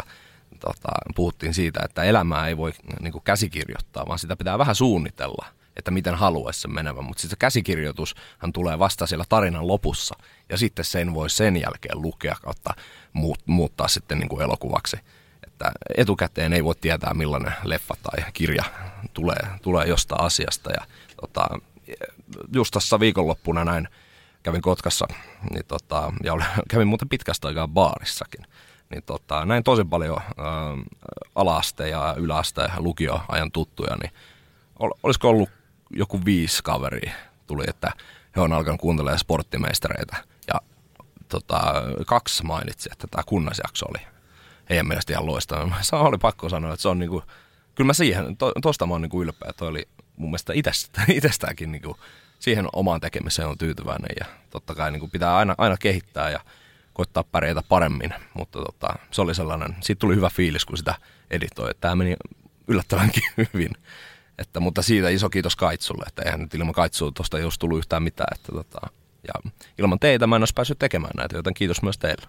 [0.60, 2.72] tota, puhuttiin siitä, että elämää ei voi
[3.02, 5.46] niin kuin käsikirjoittaa, vaan sitä pitää vähän suunnitella,
[5.78, 7.04] että miten haluaisi sen menevän.
[7.04, 10.14] Mutta sitten se käsikirjoitushan tulee vasta siellä tarinan lopussa
[10.48, 12.74] ja sitten sen voi sen jälkeen lukea kautta
[13.12, 14.96] muut, muuttaa sitten niin kuin elokuvaksi.
[15.46, 18.64] Että etukäteen ei voi tietää millainen leffa tai kirja
[19.14, 20.86] tulee, tulee jostain asiasta ja
[21.20, 21.48] tota,
[22.52, 23.88] just tässä viikonloppuna näin
[24.42, 25.06] kävin Kotkassa
[25.50, 28.46] niin tota, ja olin, kävin muuten pitkästä aikaa baarissakin.
[28.90, 30.32] Niin tota, näin tosi paljon ä,
[31.34, 34.12] alaaste ja yläaste ja lukioajan tuttuja, niin
[34.78, 35.50] ol, olisiko ollut
[35.90, 37.12] joku viisi kaveria
[37.46, 37.92] tuli, että
[38.36, 40.16] he on alkanut kuuntelemaan sporttimeistereitä.
[40.48, 40.60] Ja
[41.28, 41.74] tota,
[42.06, 44.06] kaksi mainitsi, että tämä kunnasjakso oli
[44.70, 45.76] heidän mielestä ihan loistava.
[45.80, 47.22] Se oli pakko sanoa, että se on niinku,
[47.74, 49.52] kyllä mä siihen, to, tosta mä oon niinku ylpeä.
[49.52, 51.96] Toi oli mun mielestä itsestä, itsestäänkin niinku,
[52.38, 56.40] siihen omaan tekemiseen on tyytyväinen ja totta kai niin kuin pitää aina, aina kehittää ja
[56.92, 60.94] koittaa pärjätä paremmin, mutta tota, se oli sellainen, siitä tuli hyvä fiilis, kun sitä
[61.30, 62.16] editoi, että tämä meni
[62.68, 63.22] yllättävänkin
[63.54, 63.72] hyvin.
[64.38, 67.78] Että, mutta siitä iso kiitos Kaitsulle, että eihän nyt ilman Kaitsua tuosta ei olisi tullut
[67.78, 68.34] yhtään mitään.
[68.34, 68.80] Että, tota,
[69.28, 72.26] ja ilman teitä mä en olisi päässyt tekemään näitä, joten kiitos myös teille.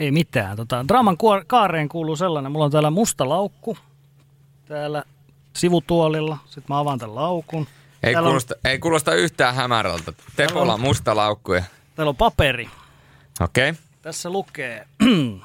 [0.00, 0.56] Ei mitään.
[0.56, 1.16] Tota, draaman
[1.46, 3.78] kaareen kuuluu sellainen, mulla on täällä musta laukku,
[4.68, 5.04] täällä
[5.56, 7.66] sivutuolilla, sitten mä avaan tämän laukun.
[8.02, 8.70] Ei kuulosta, on...
[8.70, 10.12] ei kuulosta yhtään hämärältä.
[10.36, 10.80] Tepolla on...
[10.80, 11.64] musta laukkuja.
[11.94, 12.68] Täällä on paperi.
[13.40, 13.70] Okei.
[13.70, 13.82] Okay.
[14.02, 14.86] Tässä lukee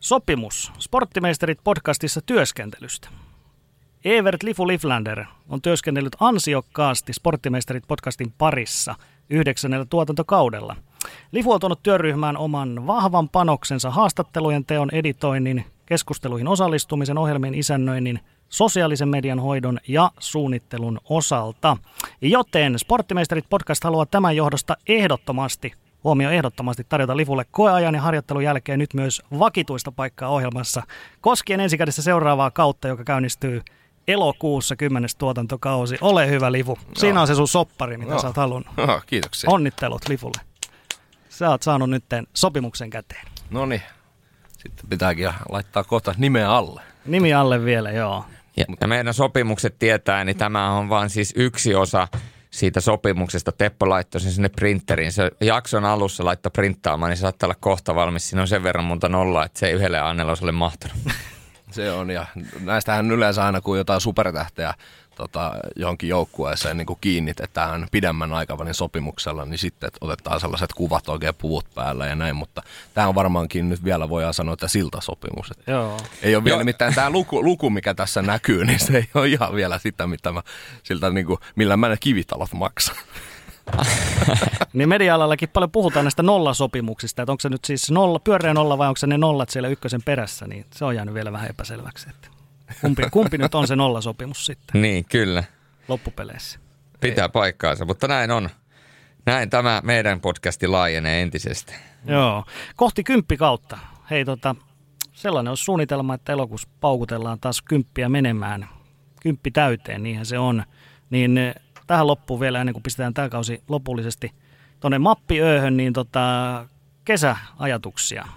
[0.00, 3.08] sopimus Sporttimeisterit podcastissa työskentelystä.
[4.04, 8.94] Evert Lifu Liflander on työskennellyt ansiokkaasti Sporttimeisterit podcastin parissa
[9.30, 10.76] yhdeksännellä tuotantokaudella.
[11.32, 19.08] Lifu on tuonut työryhmään oman vahvan panoksensa haastattelujen teon editoinnin, keskusteluihin osallistumisen, ohjelmien isännöinnin– sosiaalisen
[19.08, 21.76] median hoidon ja suunnittelun osalta.
[22.20, 25.72] Joten Sporttimeisterit podcast haluaa tämän johdosta ehdottomasti
[26.04, 30.82] huomio ehdottomasti tarjota Lifulle koeajan ja harjoittelun jälkeen nyt myös vakituista paikkaa ohjelmassa,
[31.20, 33.62] koskien ensikädessä seuraavaa kautta, joka käynnistyy
[34.08, 35.96] elokuussa kymmenes tuotantokausi.
[36.00, 36.78] Ole hyvä Livu.
[36.96, 38.20] Siinä on se sun soppari, mitä no.
[38.20, 38.76] sä oot halunnut.
[38.76, 39.50] No, kiitoksia.
[39.50, 40.40] Onnittelut Lifulle.
[41.28, 43.26] Sä oot saanut nyt sopimuksen käteen.
[43.50, 43.82] No niin.
[44.58, 46.80] Sitten pitääkin laittaa kohta nimeä alle.
[47.06, 48.24] Nimi alle vielä, joo.
[48.56, 52.08] Ja, ja meidän sopimukset tietää, niin tämä on vain siis yksi osa
[52.50, 53.52] siitä sopimuksesta.
[53.52, 55.12] Teppo laittoi sen sinne printeriin.
[55.12, 58.28] Se jakson alussa laittoi printtaamaan, niin se saattaa olla kohta valmis.
[58.28, 60.96] Siinä on sen verran monta nollaa, että se ei yhdelle Annella olisi mahtunut.
[61.74, 62.26] Se on, ja
[62.60, 64.74] näistähän yleensä aina, kun jotain supertähteä
[65.14, 71.66] tota, johonkin joukkueeseen niin kiinnitetään pidemmän aikavälin sopimuksella, niin sitten otetaan sellaiset kuvat oikein puvut
[71.74, 72.62] päällä ja näin, mutta
[72.94, 75.50] tämä on varmaankin nyt vielä voidaan sanoa, että siltasopimus.
[75.50, 75.96] Että Joo.
[76.22, 79.54] Ei ole vielä nimittäin tämä luku, luku, mikä tässä näkyy, niin se ei ole ihan
[79.54, 80.42] vielä sitä, mitä mä,
[80.82, 82.96] siltä, niin kuin, millä mä ne kivitalot maksan.
[84.72, 88.88] niin media-alallakin paljon puhutaan näistä nollasopimuksista, että onko se nyt siis nolla, pyöreä nolla vai
[88.88, 92.08] onko se ne nollat siellä ykkösen perässä, niin se on jäänyt vielä vähän epäselväksi.
[92.10, 92.28] Että
[92.80, 94.82] kumpi, kumpi nyt on se nollasopimus sitten?
[94.82, 95.44] Niin, kyllä.
[95.88, 96.58] Loppupeleissä.
[97.00, 98.50] Pitää paikkaansa, mutta näin on.
[99.26, 101.72] Näin tämä meidän podcasti laajenee entisestä.
[102.06, 102.44] Joo,
[102.76, 103.78] kohti kymppi kautta.
[104.10, 104.56] Hei tota,
[105.12, 108.68] sellainen on suunnitelma, että elokuussa paukutellaan taas kymppiä menemään.
[109.20, 110.64] Kymppi täyteen, niinhän se on.
[111.10, 111.54] Niin
[111.86, 114.32] tähän loppuun vielä ennen kuin pistetään tämä kausi lopullisesti
[114.80, 116.66] tuonne mappiööhön, niin tota,
[117.04, 118.28] kesäajatuksia.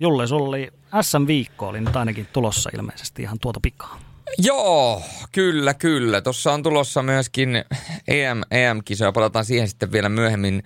[0.00, 0.72] Julle, sulla oli
[1.02, 4.00] SM-viikko, oli nyt ainakin tulossa ilmeisesti ihan tuota pikaa.
[4.38, 6.20] Joo, kyllä, kyllä.
[6.20, 7.64] Tuossa on tulossa myöskin
[8.08, 9.12] EM, EM-kisoja.
[9.12, 10.62] Palataan siihen sitten vielä myöhemmin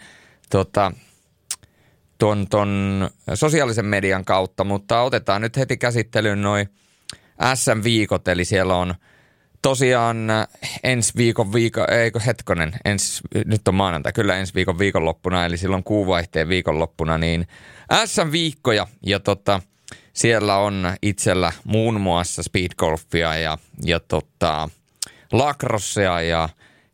[0.50, 0.92] tota,
[2.18, 6.68] ton, ton sosiaalisen median kautta, mutta otetaan nyt heti käsittelyyn noin
[7.54, 8.94] SM-viikot, eli siellä on–
[9.62, 10.28] tosiaan
[10.82, 15.84] ensi viikon viikon, eikö hetkonen, ens, nyt on maanantai, kyllä ensi viikon viikonloppuna, eli silloin
[15.84, 17.46] kuuvaihteen viikonloppuna, niin
[18.04, 19.60] SM-viikkoja ja tota,
[20.12, 24.68] siellä on itsellä muun muassa speedgolfia ja, ja tota,
[25.32, 26.48] lakrossia ja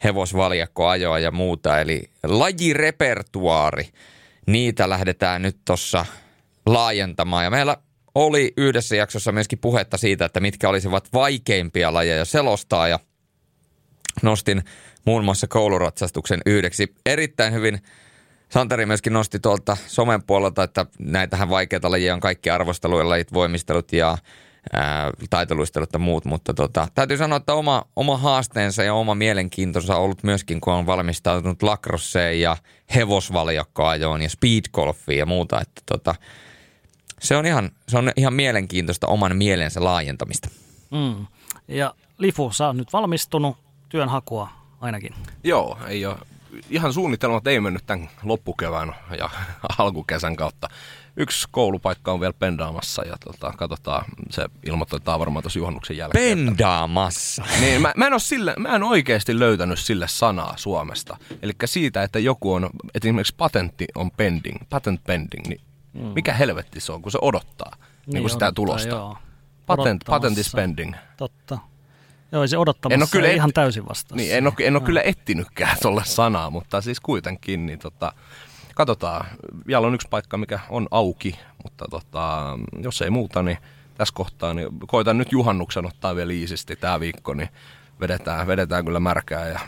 [0.04, 3.88] hevosvaljakkoajoa ja muuta, eli lajirepertuaari,
[4.46, 6.06] niitä lähdetään nyt tuossa
[6.66, 7.44] laajentamaan.
[7.44, 7.76] Ja meillä
[8.14, 12.98] oli yhdessä jaksossa myöskin puhetta siitä, että mitkä olisivat vaikeimpia lajeja selostaa ja
[14.22, 14.62] nostin
[15.04, 16.94] muun muassa kouluratsastuksen yhdeksi.
[17.06, 17.78] Erittäin hyvin
[18.48, 23.92] Santeri myöskin nosti tuolta somen puolelta, että näitähän vaikeita lajeja on kaikki arvostelujen lajit, voimistelut
[23.92, 24.18] ja
[24.72, 29.96] ää, taitoluistelut ja muut, mutta tota, täytyy sanoa, että oma, oma haasteensa ja oma mielenkiintonsa
[29.96, 32.56] on ollut myöskin, kun on valmistautunut lacrosseen ja
[32.94, 36.14] hevosvaljakkoajoon ja speedgolfiin ja muuta, että tota,
[37.24, 40.48] se on ihan, se on ihan mielenkiintoista oman mielensä laajentamista.
[40.90, 41.26] Mm.
[41.68, 43.56] Ja Lifu, sä oot nyt valmistunut
[43.88, 44.48] työnhakua
[44.80, 45.14] ainakin.
[45.44, 46.16] Joo, ei ole.
[46.70, 49.30] Ihan suunnitelmat ei mennyt tämän loppukevään ja
[49.78, 50.68] alkukesän kautta.
[51.16, 56.38] Yksi koulupaikka on vielä pendaamassa ja tota, katsotaan, se ilmoitetaan varmaan tuossa juhannuksen jälkeen.
[56.38, 57.44] Pendaamassa?
[57.60, 61.16] Niin, mä, mä, en sille, mä en oikeasti löytänyt sille sanaa Suomesta.
[61.42, 65.60] Eli siitä, että joku on, että esimerkiksi patentti on pending, patent pending, niin
[65.94, 66.00] mm.
[66.00, 68.88] mikä helvetti se on, kun se odottaa niin, niin kuin sitä tulosta.
[68.88, 69.16] Joo.
[69.66, 70.94] Patent, patent is pending.
[71.16, 71.58] Totta.
[72.32, 73.34] Joo, se odottamassa en ole kyllä et...
[73.34, 74.16] ihan täysin vastassa.
[74.16, 74.86] Niin, en ole, en ole no.
[74.86, 78.12] kyllä etsinytkään tuolle sanaa, mutta siis kuitenkin, niin tota,
[78.74, 79.26] katsotaan.
[79.66, 83.58] Vielä on yksi paikka, mikä on auki, mutta tota, jos ei muuta, niin
[83.94, 87.48] tässä kohtaa, niin koitan nyt juhannuksen ottaa vielä iisisti tämä viikko, niin
[88.00, 89.60] vedetään, vedetään kyllä märkää ja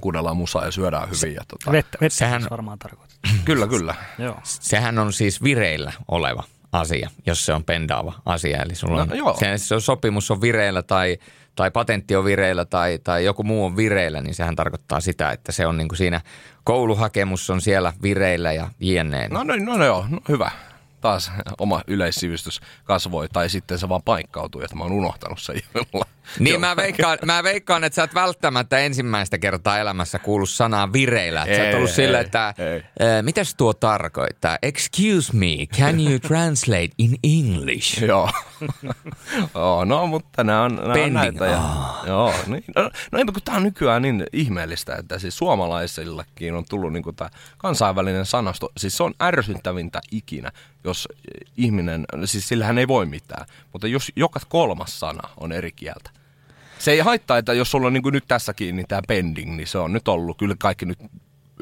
[0.00, 1.34] kuunnellaan musaa ja syödään hyvin.
[1.34, 1.72] Ja tota...
[1.72, 2.46] Vettä, vettä Sehän...
[2.50, 3.11] varmaan tarkoittaa.
[3.44, 3.94] kyllä, kyllä.
[4.18, 4.40] Joo.
[4.42, 8.62] Sehän on siis vireillä oleva asia, jos se on pendaava asia.
[8.62, 9.36] Eli sulla on, no, joo.
[9.38, 11.18] Se, se on sopimus on vireillä tai,
[11.56, 15.52] tai patentti on vireillä tai, tai joku muu on vireillä, niin sehän tarkoittaa sitä, että
[15.52, 16.20] se on niin kuin siinä
[16.64, 19.28] kouluhakemus on siellä vireillä ja jne.
[19.28, 20.50] No, no, no, no joo, no, hyvä
[21.02, 26.06] taas oma yleissivistys kasvoi, tai sitten se vaan paikkautui, että mä oon unohtanut sen jolla.
[26.38, 31.42] Niin mä veikkaan, mä veikkaan, että sä et välttämättä ensimmäistä kertaa elämässä kuullut sanaa vireillä.
[31.42, 32.54] Että ei, sä oot ollut sillä, että
[33.22, 34.58] mitäs tuo tarkoittaa?
[34.62, 38.02] Excuse me, can you translate in English?
[38.08, 38.30] joo.
[39.54, 41.46] oh, no, mutta nämä on, nämä on näitä.
[41.46, 42.06] Ja, oh.
[42.06, 46.64] joo, niin, no, no eipä kun tää on nykyään niin ihmeellistä, että siis suomalaisillakin on
[46.68, 48.72] tullut niin tämä kansainvälinen sanasto.
[48.76, 50.52] Siis se on ärsyttävintä ikinä,
[50.84, 51.08] jos
[51.56, 56.10] ihminen, siis sillähän ei voi mitään, mutta jos joka kolmas sana on eri kieltä.
[56.78, 59.66] Se ei haittaa, että jos sulla on niin kuin nyt tässäkin niin tämä pending, niin
[59.66, 60.98] se on nyt ollut, kyllä kaikki nyt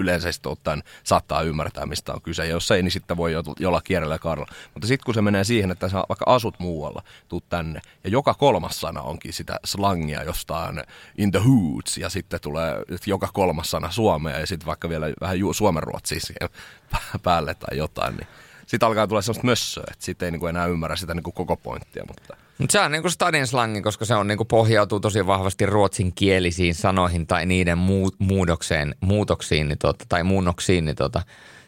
[0.00, 2.46] yleisesti ottaen saattaa ymmärtää, mistä on kyse.
[2.46, 4.52] Ja jos ei, niin sitten voi jolla kierrellä ja kaarella.
[4.74, 8.34] Mutta sitten kun se menee siihen, että sä vaikka asut muualla, tuut tänne, ja joka
[8.34, 10.82] kolmas sana onkin sitä slangia jostain
[11.18, 12.74] in the hoods, ja sitten tulee
[13.06, 16.50] joka kolmas sana suomea, ja sitten vaikka vielä vähän suomenruotsia siihen
[17.22, 18.26] päälle tai jotain, niin
[18.70, 22.04] sitten alkaa tulla semmoista mössöä, että sitten ei niinku enää ymmärrä sitä niinku koko pointtia.
[22.08, 26.74] Mutta mutta se on niinku stadin slangi, koska se on niinku pohjautuu tosi vahvasti ruotsinkielisiin
[26.74, 30.84] sanoihin tai niiden muu, muudokseen, muutoksiin niin tota, tai muunnoksiin.
[30.84, 31.22] Niin tota,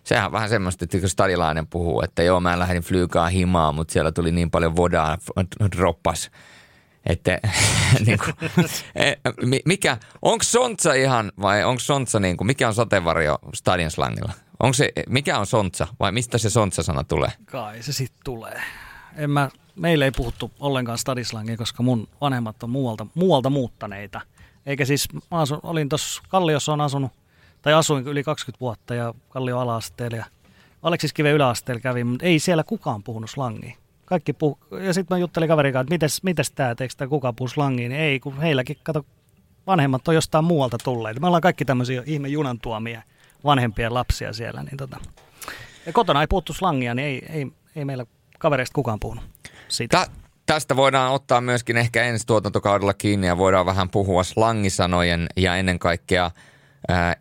[0.05, 3.93] sehän on vähän semmoista, että kun stadilainen puhuu, että joo mä lähdin flygaa himaan, mutta
[3.93, 5.19] siellä tuli niin paljon vodaa
[5.77, 6.31] droppas.
[7.07, 7.41] Että
[8.07, 8.27] niinku,
[8.95, 9.13] e,
[9.65, 14.33] mikä, onko sontsa ihan vai onko sontsa niinku, mikä on sateenvarjo stadin slangilla?
[14.63, 17.31] Onko se, mikä on sontsa vai mistä se sontsa-sana tulee?
[17.45, 18.61] Kai se sitten tulee.
[19.17, 24.21] En mä, meillä ei puhuttu ollenkaan stadislangia, koska mun vanhemmat on muualta, muualta muuttaneita.
[24.67, 27.13] Eikä siis, mä asun, olin tuossa Kalliossa on asunut,
[27.63, 30.25] tai asuin yli 20 vuotta ja Kallio ala-asteella ja
[30.83, 33.77] Aleksis Kive yläasteella kävin, mutta ei siellä kukaan puhunut slangia.
[34.05, 37.37] Kaikki puhu, ja sitten mä juttelin kaverin kanssa, että mites, mites tää, teekö tää kukaan
[37.37, 39.07] puhu slangia, niin ei, kun heilläkin, kato,
[39.67, 41.21] vanhemmat on jostain muualta tulleet.
[41.21, 43.03] Me ollaan kaikki tämmöisiä ihme junan tuomia
[43.45, 44.63] vanhempien lapsia siellä.
[44.63, 45.01] Niin tota.
[45.87, 48.07] Ja kotona ei puhuttu slangia, niin ei, ei, ei meillä
[48.39, 49.25] kavereista kukaan puhunut
[49.69, 49.99] siitä.
[49.99, 50.13] Tä,
[50.47, 55.79] tästä voidaan ottaa myöskin ehkä ensi tuotantokaudella kiinni ja voidaan vähän puhua slangisanojen ja ennen
[55.79, 56.31] kaikkea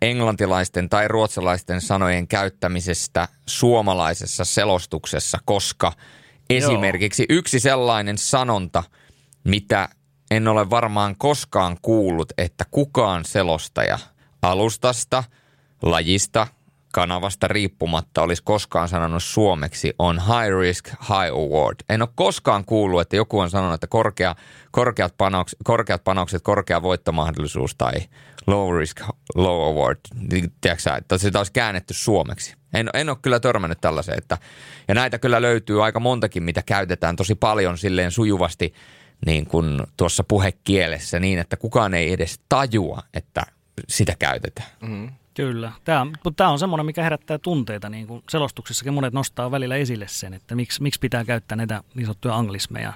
[0.01, 5.91] englantilaisten tai ruotsalaisten sanojen käyttämisestä suomalaisessa selostuksessa, koska
[6.49, 7.38] esimerkiksi Joo.
[7.38, 8.84] yksi sellainen sanonta,
[9.43, 9.89] mitä
[10.32, 13.99] en ole varmaan koskaan kuullut, että kukaan selostaja
[14.41, 15.24] alustasta–
[15.82, 16.48] lajista,
[16.94, 21.76] kanavasta riippumatta olisi koskaan sanonut suomeksi on high risk, high award.
[21.90, 24.36] En ole koskaan kuullut, että joku on sanonut, että korkea,
[24.72, 27.94] korkeat, panokset, korkeat panokset, korkea voittomahdollisuus tai
[28.48, 29.02] low risk,
[29.36, 29.98] low award.
[30.62, 32.56] Tiedätkö että sitä olisi käännetty suomeksi.
[32.74, 34.18] En, en ole kyllä törmännyt tällaiseen.
[34.18, 34.38] Että,
[34.88, 38.74] ja näitä kyllä löytyy aika montakin, mitä käytetään tosi paljon silleen sujuvasti
[39.26, 43.42] niin kuin tuossa puhekielessä niin, että kukaan ei edes tajua, että
[43.90, 44.70] sitä käytetään.
[44.82, 45.20] Mm-hmm.
[45.34, 49.76] Kyllä, tämä, mutta tämä on semmoinen, mikä herättää tunteita, niin kuin selostuksissakin monet nostaa välillä
[49.76, 52.94] esille sen, että miksi, miksi pitää käyttää näitä niin sanottuja anglismeja,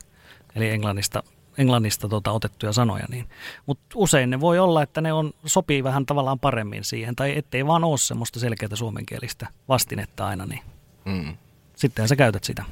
[0.55, 1.23] eli englannista,
[1.57, 3.05] englannista tota, otettuja sanoja.
[3.09, 3.29] Niin.
[3.65, 7.67] Mutta usein ne voi olla, että ne on, sopii vähän tavallaan paremmin siihen, tai ettei
[7.67, 10.61] vaan ole semmoista selkeää suomenkielistä vastinetta aina, niin
[11.05, 11.37] mm.
[11.75, 12.63] sittenhän sä käytät sitä.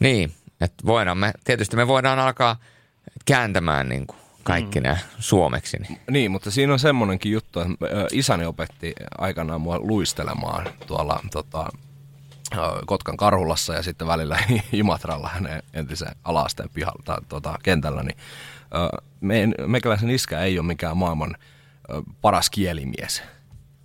[0.00, 2.56] Niin, että voidaan me, tietysti me voidaan alkaa
[3.26, 4.18] kääntämään niin kuin
[4.48, 4.86] kaikki mm.
[4.86, 5.76] ne suomeksi.
[5.76, 6.00] Niin.
[6.10, 11.68] niin, mutta siinä on semmoinenkin juttu, että isäni opetti aikanaan mua luistelemaan tuolla tota,
[12.86, 14.38] Kotkan Karhulassa ja sitten välillä
[14.72, 18.16] Imatralla hänen entisen alaasteen pihalla, tai, tuota, kentällä, niin
[19.20, 21.36] me, meikäläisen iskä ei ole mikään maailman
[22.20, 23.22] paras kielimies,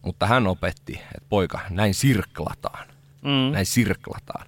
[0.02, 2.88] mutta hän opetti, että poika, näin sirklataan,
[3.22, 3.52] mm.
[3.52, 4.46] näin sirklataan.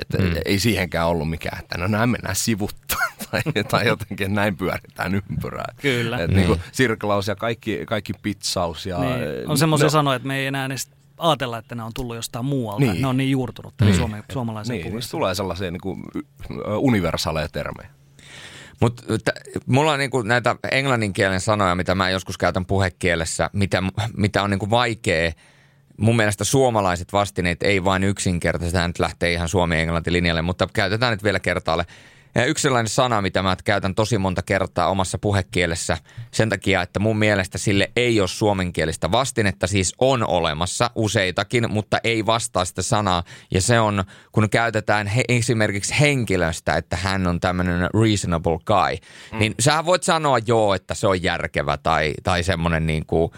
[0.00, 0.34] Että mm.
[0.44, 5.74] ei siihenkään ollut mikään, että no näin mennään sivuttaa tai, tai jotenkin näin pyöritään ympyrää.
[5.82, 6.18] Kyllä.
[6.18, 6.48] Että niin.
[6.48, 8.86] niin sirklaus ja kaikki, kaikki pizzaus.
[8.86, 9.48] Ja, niin.
[9.48, 12.44] On semmoisia no, sanoja, että me ei enää edes ajatella, että ne on tullut jostain
[12.44, 12.80] muualta.
[12.80, 13.02] Niin.
[13.02, 13.98] Ne on niin juurtunut tänne niin.
[13.98, 16.04] Suome, suomalaiseen niin, niin tulee sellaisia niin kuin,
[16.78, 17.90] universaaleja termejä.
[18.80, 19.02] Mutta
[19.66, 23.82] mulla on niinku näitä englannin kielen sanoja, mitä mä joskus käytän puhekielessä, mitä,
[24.16, 25.32] mitä on niinku vaikea.
[26.00, 31.10] Mun mielestä suomalaiset vastineet ei vain yksinkertaisesti, tämä nyt lähtee ihan suomi-englanti linjalle, mutta käytetään
[31.10, 31.86] nyt vielä kertaalle.
[32.34, 35.98] Ja yksi sellainen sana, mitä mä käytän tosi monta kertaa omassa puhekielessä
[36.30, 41.98] sen takia, että mun mielestä sille ei ole suomenkielistä vastinetta, siis on olemassa useitakin, mutta
[42.04, 43.22] ei vastaa sitä sanaa.
[43.50, 48.96] Ja se on, kun käytetään he, esimerkiksi henkilöstä, että hän on tämmöinen reasonable guy,
[49.32, 49.38] mm.
[49.38, 53.32] niin sähän voit sanoa joo, että se on järkevä tai, tai semmoinen niin kuin,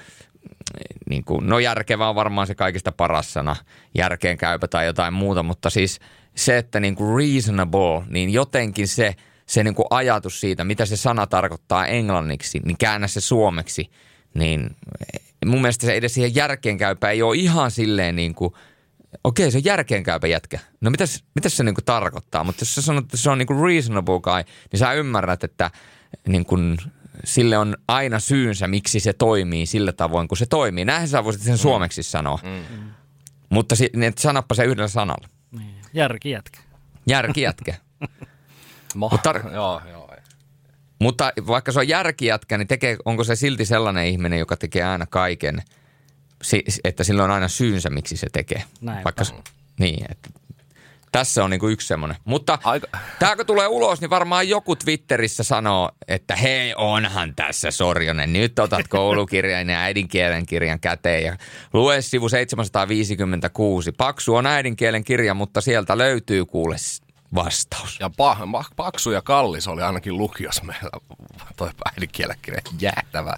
[1.10, 3.56] niin kuin, no järkevä on varmaan se kaikista paras sana,
[3.94, 6.00] järkeenkäypä tai jotain muuta, mutta siis–
[6.34, 9.14] se, että niin kuin reasonable, niin jotenkin se,
[9.46, 13.90] se niin kuin ajatus siitä, mitä se sana tarkoittaa englanniksi, niin käännä se suomeksi,
[14.34, 14.76] niin
[15.46, 18.54] mun mielestä se edes siihen järkeenkäypä ei ole ihan silleen niin kuin,
[19.24, 20.58] okei se on järkeenkäypä jätkä.
[20.80, 22.44] No mitäs, mitäs se niin kuin tarkoittaa?
[22.44, 25.70] Mutta jos sä sanot, että se on niin kuin reasonable guy, niin sä ymmärrät, että
[26.26, 26.78] niin kuin,
[27.24, 30.84] sille on aina syynsä, miksi se toimii sillä tavoin, kun se toimii.
[30.84, 31.58] Näinhän sä voisit sen mm.
[31.58, 32.38] suomeksi sanoa.
[32.42, 32.76] Mm.
[32.76, 32.90] Mm.
[33.50, 35.28] Mutta si- niin, sanoppa se yhdellä sanalla.
[35.58, 35.74] Niin.
[35.94, 36.60] Järkijätkä.
[37.06, 37.74] Järkijätkä.
[38.94, 40.02] Mutta, joo, joo.
[40.98, 45.06] Mutta vaikka se on järkijätkä, niin tekee, onko se silti sellainen ihminen, joka tekee aina
[45.06, 45.62] kaiken,
[46.84, 48.62] että sillä on aina syynsä, miksi se tekee.
[48.80, 49.24] Näin vaikka,
[49.78, 50.30] niin, että
[51.12, 52.16] tässä on niinku yksi semmoinen.
[52.24, 52.86] Mutta Aika...
[53.18, 58.32] tämä kun tulee ulos, niin varmaan joku Twitterissä sanoo, että hei onhan tässä Sorjonen.
[58.32, 61.36] Nyt otat koulukirjan ja äidinkielen kirjan käteen ja
[61.72, 63.92] lue sivu 756.
[63.92, 66.76] Paksu on äidinkielen kirja, mutta sieltä löytyy kuule
[67.34, 68.00] vastaus.
[68.00, 70.90] Ja pa- paksu ja kallis oli ainakin lukios meillä
[71.56, 73.36] toi äidinkielen kirja jäätävä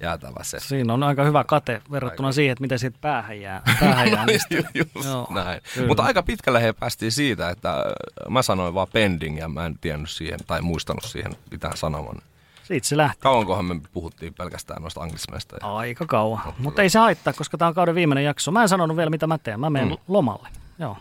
[0.00, 0.60] jäätävä se.
[0.60, 2.34] Siinä on aika hyvä kate verrattuna aika.
[2.34, 3.62] siihen, että miten siitä päähän jää.
[3.80, 4.32] Päähän jää no,
[4.74, 5.60] just Joo, näin.
[5.88, 7.82] Mutta aika pitkälle he päästiin siitä, että äh,
[8.28, 12.16] mä sanoin vaan pending ja mä en tiennyt siihen tai muistanut siihen mitään sanoman.
[12.64, 13.20] Siitä se lähti.
[13.20, 15.56] Kauankohan me puhuttiin pelkästään noista anglismeista?
[15.60, 15.76] Ja...
[15.76, 18.50] Aika kauan, mutta, mutta ei se haittaa, koska tämä on kauden viimeinen jakso.
[18.50, 19.60] Mä en sanonut vielä, mitä mä teen.
[19.60, 19.96] Mä menen mm.
[20.08, 20.48] lomalle.
[20.78, 20.96] Joo,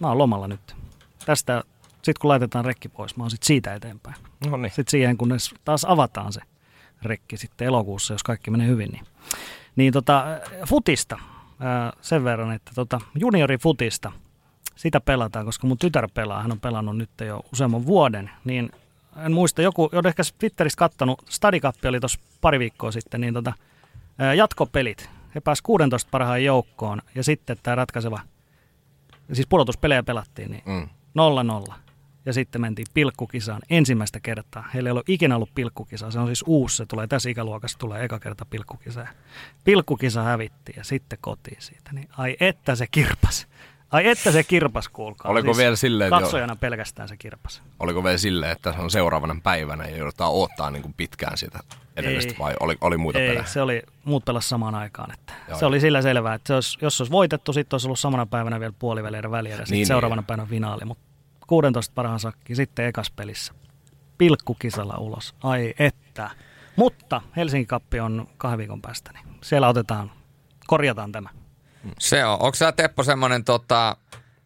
[0.00, 0.76] mä oon lomalla nyt.
[1.26, 4.16] Tästä, sitten kun laitetaan rekki pois, mä oon sit siitä eteenpäin.
[4.46, 4.70] No niin.
[4.70, 6.40] Sitten siihen, kunnes taas avataan se
[7.02, 8.92] rekki sitten elokuussa, jos kaikki menee hyvin.
[8.92, 9.04] Niin,
[9.76, 10.24] niin tota,
[10.66, 11.18] futista
[11.60, 14.12] ää, sen verran, että tota, juniorifutista,
[14.76, 18.72] sitä pelataan, koska mun tytär pelaa, hän on pelannut nyt jo useamman vuoden, niin
[19.24, 23.52] en muista, joku, joku ehkä Twitterissä kattonut, Stadikappi oli tuossa pari viikkoa sitten, niin tota,
[24.18, 28.20] ää, jatkopelit, he pääsivät 16 parhaan joukkoon, ja sitten tämä ratkaiseva,
[29.32, 30.88] siis pudotuspelejä pelattiin, niin mm.
[31.70, 31.72] 0-0
[32.28, 34.64] ja sitten mentiin pilkkukisaan ensimmäistä kertaa.
[34.74, 38.04] Heillä ei ollut ikinä ollut pilkkukisaa, se on siis uusi, se tulee tässä ikäluokassa, tulee
[38.04, 39.06] eka kerta pilkkukisa.
[39.64, 43.46] Pilkkukisa hävitti ja sitten kotiin siitä, niin ai että se kirpas.
[43.90, 45.30] Ai että se kirpas, kuulkaa.
[45.30, 47.62] Oliko siis vielä silleen, katsojana jo, pelkästään se kirpas.
[47.80, 51.60] Oliko vielä silleen, että se on seuraavana päivänä ja joudutaan odottaa niin kuin pitkään sitä
[51.96, 53.44] edellisestä vai oli, oli muita ei, pelejä?
[53.44, 55.12] se oli muut pelas samaan aikaan.
[55.12, 58.26] Että se oli sillä selvää, että se olisi, jos olisi voitettu, sitten olisi ollut samana
[58.26, 60.26] päivänä vielä puoliväliä väliä ja sitten niin, seuraavana niin.
[60.26, 60.84] päivänä finaali.
[60.84, 61.07] Mutta
[61.48, 63.54] 16 parhaan sakki, sitten ekas pelissä.
[64.18, 65.34] Pilkkukisalla ulos.
[65.42, 66.30] Ai että.
[66.76, 70.10] Mutta Helsingin kappi on kahden viikon päästä, niin siellä otetaan,
[70.66, 71.28] korjataan tämä.
[71.98, 72.32] Se on.
[72.32, 73.96] Onko sä Teppo semmoinen tota,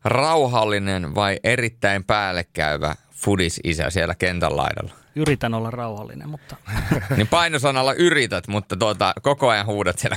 [0.04, 2.94] rauhallinen vai erittäin päällekäyvä
[3.24, 4.92] fudis-isä siellä kentän laidalla?
[5.16, 6.56] Yritän olla rauhallinen, mutta...
[7.16, 10.16] niin painosanalla yrität, mutta tuota, koko ajan huudat siellä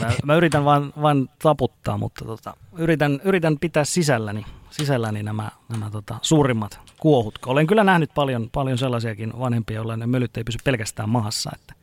[0.00, 5.90] mä, mä yritän vaan, vaan taputtaa, mutta tota, yritän, yritän pitää sisälläni, sisälläni nämä, nämä
[5.90, 7.38] tota, suurimmat kuohut.
[7.46, 11.50] Olen kyllä nähnyt paljon, paljon sellaisiakin vanhempia, joilla ne mölyt ei pysy pelkästään maassa.
[11.54, 11.74] Että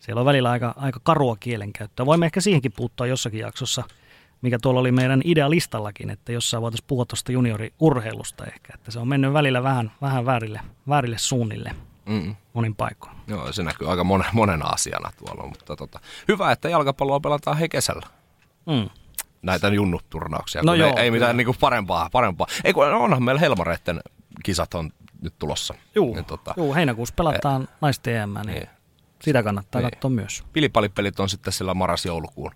[0.00, 2.06] siellä on välillä aika, aika karua kielenkäyttöä.
[2.06, 3.82] Voimme ehkä siihenkin puuttua jossakin jaksossa–
[4.42, 9.08] mikä tuolla oli meidän idealistallakin, että jossain voitaisiin puhua tuosta junioriurheilusta ehkä, että se on
[9.08, 11.70] mennyt välillä vähän, vähän väärille, väärille suunnille
[12.06, 12.36] mm.
[12.52, 13.16] monin paikoin.
[13.26, 17.68] Joo, se näkyy aika monen, monen asiana tuolla, mutta tota, hyvä, että jalkapalloa pelataan he
[17.68, 18.06] kesällä.
[18.66, 18.90] Mm.
[19.42, 22.46] Näitä junnuturnauksia, no joo, ei, ei mitään niinku parempaa, parempaa.
[22.64, 24.00] Ei kun onhan meillä Helmareitten
[24.44, 24.90] kisat on
[25.22, 25.74] nyt tulossa.
[25.94, 28.68] Joo, niin, tota, juu heinäkuussa pelataan e- naisten EM, niin, niin
[29.22, 29.90] Sitä kannattaa niin.
[29.90, 30.44] katsoa myös.
[30.52, 32.52] Pilipalipelit on sitten sillä maras-joulukuun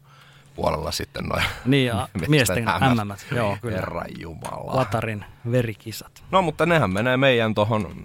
[0.57, 1.45] puolella sitten noin.
[1.65, 3.37] Niin, ja miesten MM.
[3.37, 3.77] Joo, kyllä.
[3.77, 4.77] Herran Jumala.
[4.77, 6.25] Vatarin verikisat.
[6.31, 8.05] No, mutta nehän menee meidän tuohon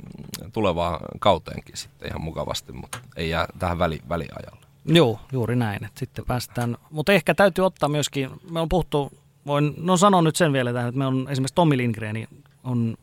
[0.54, 4.62] tulevaan kauteenkin sitten ihan mukavasti, mutta ei jää tähän väli, väliajalle.
[4.86, 5.86] Joo, juuri näin.
[5.86, 9.12] Että sitten päästään, mutta ehkä täytyy ottaa myöskin, me on puhuttu,
[9.45, 12.28] voin, no sanon nyt sen vielä tähän, että me on esimerkiksi Tommi Lindgren
[12.64, 12.97] on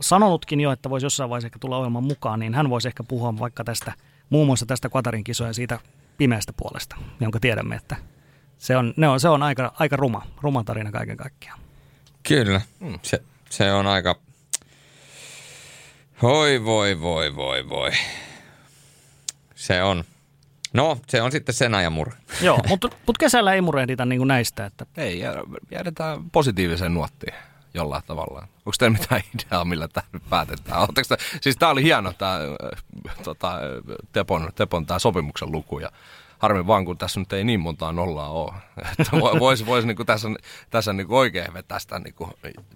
[0.00, 3.38] sanonutkin jo, että voisi jossain vaiheessa ehkä tulla ohjelman mukaan, niin hän voisi ehkä puhua
[3.38, 3.92] vaikka tästä,
[4.30, 5.78] muun muassa tästä Quatarin kisoja siitä
[6.18, 7.96] pimeästä puolesta, jonka tiedämme, että
[8.60, 11.60] se on, ne on, se on aika, aika ruma, ruma tarina kaiken kaikkiaan.
[12.22, 12.98] Kyllä, mm.
[13.02, 14.16] se, se on aika...
[16.22, 17.90] Voi, voi, voi, voi, voi.
[19.54, 20.04] Se on.
[20.72, 22.16] No, se on sitten sen ajan murhe.
[22.42, 24.66] Joo, mutta, mutta kesällä ei murehdita niin näistä.
[24.66, 24.86] Että...
[24.96, 25.22] Ei,
[25.70, 27.34] jäädetään positiiviseen nuottiin
[27.74, 28.40] jollain tavalla.
[28.40, 30.88] Onko teillä mitään ideaa, millä tämä nyt päätetään?
[30.94, 31.02] Te,
[31.40, 32.38] siis tämä oli hieno tämä
[33.24, 33.58] tota,
[34.12, 35.90] Tepon, Tepon tämä sopimuksen luku ja
[36.40, 38.52] harmi vaan, kun tässä nyt ei niin montaa nollaa ole.
[38.98, 40.28] Että voisi vois niinku tässä,
[40.70, 41.98] tässä niinku oikein vetää sitä.
[41.98, 42.30] Niinku.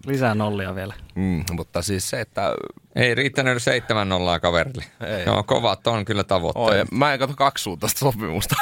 [0.07, 0.95] Lisää nollia vielä.
[1.15, 2.55] Mm, mutta siis se, että...
[2.97, 4.85] Ei riittänyt seitsemän nollaa kaverille.
[5.07, 5.25] Ei.
[5.27, 6.89] Joo, kovat on kyllä tavoitteet.
[6.91, 8.55] Oi, mä en katso kaksi sopimusta.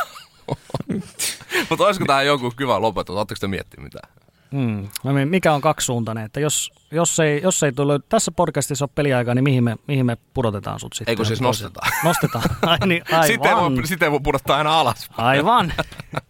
[1.71, 3.17] mutta olisiko tämä joku hyvä lopetus?
[3.17, 4.22] Oletteko te miettinyt mitään?
[4.53, 4.89] Mm.
[5.25, 9.45] Mikä on kaksisuuntainen, että jos, jos, ei, jos ei tule tässä podcastissa ole peliaikaa, niin
[9.45, 11.13] mihin me, mihin me pudotetaan sut sitten?
[11.13, 11.91] Eikö siis nostetaan?
[12.05, 13.27] Nostetaan, Ai, niin, aivan.
[13.27, 15.11] Sitten ei, voi, sitten voi pudottaa aina alas.
[15.17, 15.73] Aivan.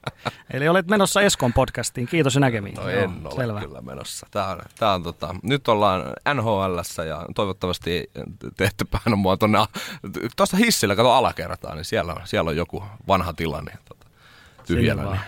[0.53, 2.07] Eli olet menossa Eskon podcastiin.
[2.07, 2.75] Kiitos ja näkemiin.
[2.75, 3.61] No en Joo, ole selvä.
[3.61, 4.27] kyllä menossa.
[4.31, 6.03] Tää on, tää on tota, nyt ollaan
[6.35, 8.11] nhl ja toivottavasti
[8.57, 8.85] tehty
[9.17, 9.59] mua tuonne,
[10.37, 14.07] tuosta hissillä, kato alakertaan, niin siellä on, siellä on joku vanha tila, niin tota,
[14.67, 15.03] tyhjänä.
[15.03, 15.21] Niin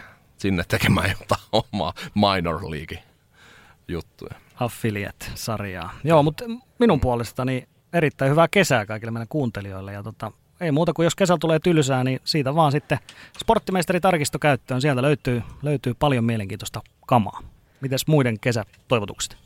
[0.45, 1.43] sinne tekemään jotain
[1.73, 3.03] omaa minor league
[3.89, 4.35] juttuja.
[4.61, 5.93] Affiliate-sarjaa.
[6.05, 6.45] Joo, mutta
[6.79, 9.93] minun puolestani erittäin hyvää kesää kaikille meidän kuuntelijoille.
[9.93, 12.99] Ja tota, ei muuta kuin jos kesällä tulee tylsää, niin siitä vaan sitten
[13.39, 14.81] sporttimeisteri-tarkisto käyttöön.
[14.81, 17.41] Sieltä löytyy, löytyy paljon mielenkiintoista kamaa.
[17.81, 19.37] Mites muiden kesätoivotukset?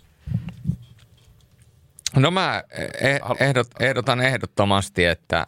[2.16, 2.62] No mä
[3.00, 5.46] e- ehdot, ehdotan ehdottomasti, että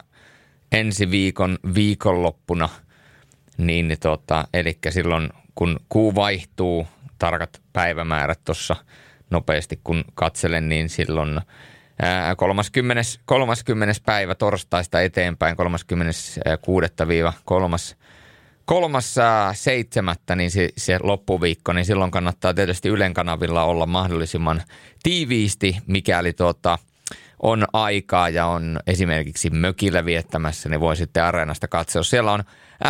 [0.71, 2.69] ensi viikon viikonloppuna,
[3.57, 6.87] niin tota, eli silloin kun kuu vaihtuu,
[7.19, 8.75] tarkat päivämäärät tuossa
[9.29, 11.41] nopeasti kun katselen, niin silloin
[12.37, 13.01] 30.
[13.25, 13.95] 30.
[14.05, 16.41] päivä torstaista eteenpäin, 36.
[18.65, 19.15] kolmas
[19.53, 24.63] seitsemättä, niin se, se loppuviikko, niin silloin kannattaa tietysti Ylen kanavilla olla mahdollisimman
[25.03, 26.77] tiiviisti, mikäli tuota,
[27.43, 32.03] on aikaa ja on esimerkiksi mökillä viettämässä, niin voi sitten areenasta katsoa.
[32.03, 32.43] Siellä on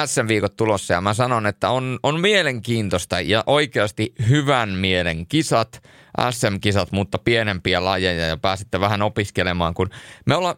[0.05, 5.83] SM-viikot tulossa ja mä sanon, että on, on mielenkiintoista ja oikeasti hyvän mielen kisat,
[6.31, 9.89] SM-kisat, mutta pienempiä lajeja ja pääsitte vähän opiskelemaan, kun
[10.25, 10.55] me ollaan,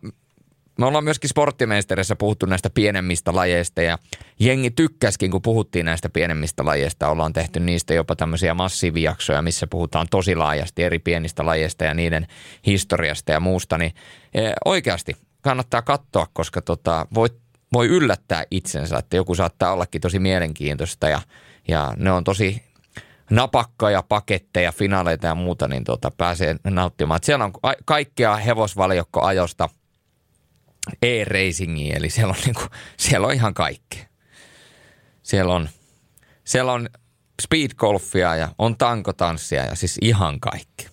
[0.79, 3.97] me ollaan myöskin sporttimeisterissä puhuttu näistä pienemmistä lajeista ja
[4.39, 7.09] jengi tykkäskin, kun puhuttiin näistä pienemmistä lajeista.
[7.09, 12.27] Ollaan tehty niistä jopa tämmöisiä massiivijaksoja, missä puhutaan tosi laajasti eri pienistä lajeista ja niiden
[12.65, 13.77] historiasta ja muusta.
[13.77, 13.93] Niin
[14.33, 17.33] eh, oikeasti kannattaa katsoa, koska tota, voit
[17.73, 21.21] voi yllättää itsensä, että joku saattaa ollakin tosi mielenkiintoista ja,
[21.67, 22.63] ja ne on tosi
[23.31, 27.19] napakkoja paketteja, finaaleita ja muuta, niin tota, pääsee nauttimaan.
[27.23, 27.53] Siellä on
[27.85, 29.69] kaikkea hevosvaliokkoajosta
[31.01, 32.61] e-racingiin, eli siellä on, niinku,
[32.97, 34.07] siellä on ihan kaikki.
[35.23, 35.69] Siellä on,
[36.43, 36.89] siellä on
[37.41, 40.87] speedgolfia ja on tankotanssia ja siis ihan kaikki.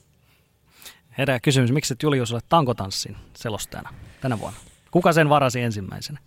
[1.18, 4.58] Herää kysymys, miksi et Julius ole tankotanssin selostajana tänä vuonna?
[4.90, 6.20] Kuka sen varasi ensimmäisenä?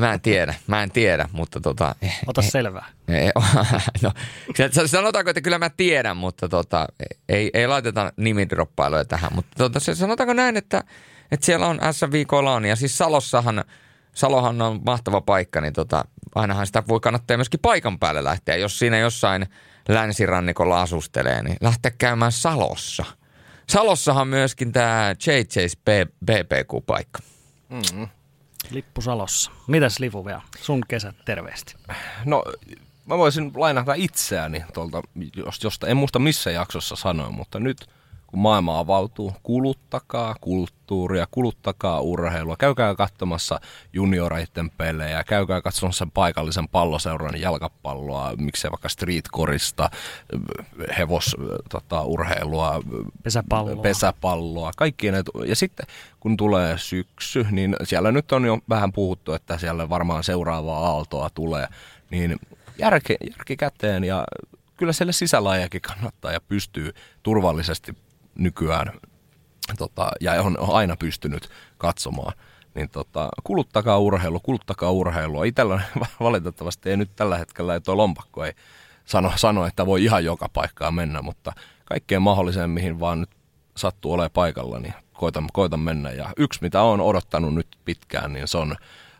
[0.00, 1.94] mä en tiedä, mä en tiedä, mutta tota...
[2.26, 2.86] Ota eh, selvää.
[3.08, 3.32] Eh,
[4.02, 4.12] no,
[4.86, 6.86] sanotaanko, että kyllä mä tiedän, mutta tota,
[7.28, 9.30] ei, ei laiteta nimidroppailuja tähän.
[9.34, 10.84] Mutta tota, se, sanotaanko näin, että,
[11.30, 13.64] että siellä on SV Kolan ja siis Salossahan,
[14.14, 16.04] Salohan on mahtava paikka, niin tota,
[16.34, 18.56] ainahan sitä voi kannattaa myöskin paikan päälle lähteä.
[18.56, 19.46] Jos siinä jossain
[19.88, 23.04] länsirannikolla asustelee, niin lähteä käymään Salossa.
[23.68, 27.18] Salossahan myöskin tämä JJ's BBQ-paikka.
[27.68, 28.08] Mm-hmm.
[28.70, 29.50] Lippu Salossa.
[29.66, 30.42] Mitäs Livu vielä?
[30.60, 31.74] Sun kesät terveesti.
[32.24, 32.44] No,
[33.06, 35.02] mä voisin lainata itseäni tuolta,
[35.64, 37.86] josta en muista missä jaksossa sanoin, mutta nyt
[38.28, 42.56] kun maailma avautuu, kuluttakaa kulttuuria, kuluttakaa urheilua.
[42.56, 43.60] Käykää katsomassa
[43.92, 49.90] junioreiden pelejä, käykää katsomassa paikallisen palloseuran jalkapalloa, miksei vaikka streetkorista,
[50.98, 52.82] hevosurheilua, tota,
[53.22, 53.82] pesäpalloa.
[53.82, 55.22] pesäpalloa, kaikki ne.
[55.46, 55.86] Ja sitten
[56.20, 61.30] kun tulee syksy, niin siellä nyt on jo vähän puhuttu, että siellä varmaan seuraavaa aaltoa
[61.30, 61.66] tulee,
[62.10, 62.36] niin
[62.78, 64.24] järki, järki käteen ja
[64.76, 67.96] kyllä siellä sisälajakin kannattaa ja pystyy turvallisesti
[68.38, 68.92] nykyään
[69.78, 72.32] tota, ja on aina pystynyt katsomaan,
[72.74, 75.44] niin tota, kuluttakaa urheilu, kuluttakaa urheilua.
[75.44, 75.80] Itellä
[76.20, 78.52] valitettavasti ei nyt tällä hetkellä, että tuo lompakko ei
[79.04, 81.52] sano, sano, että voi ihan joka paikkaan mennä, mutta
[81.84, 83.30] kaikkeen mahdolliseen, mihin vaan nyt
[83.76, 86.10] sattuu olemaan paikalla, niin koitan, koitan mennä.
[86.10, 88.76] Ja yksi, mitä on odottanut nyt pitkään, niin se on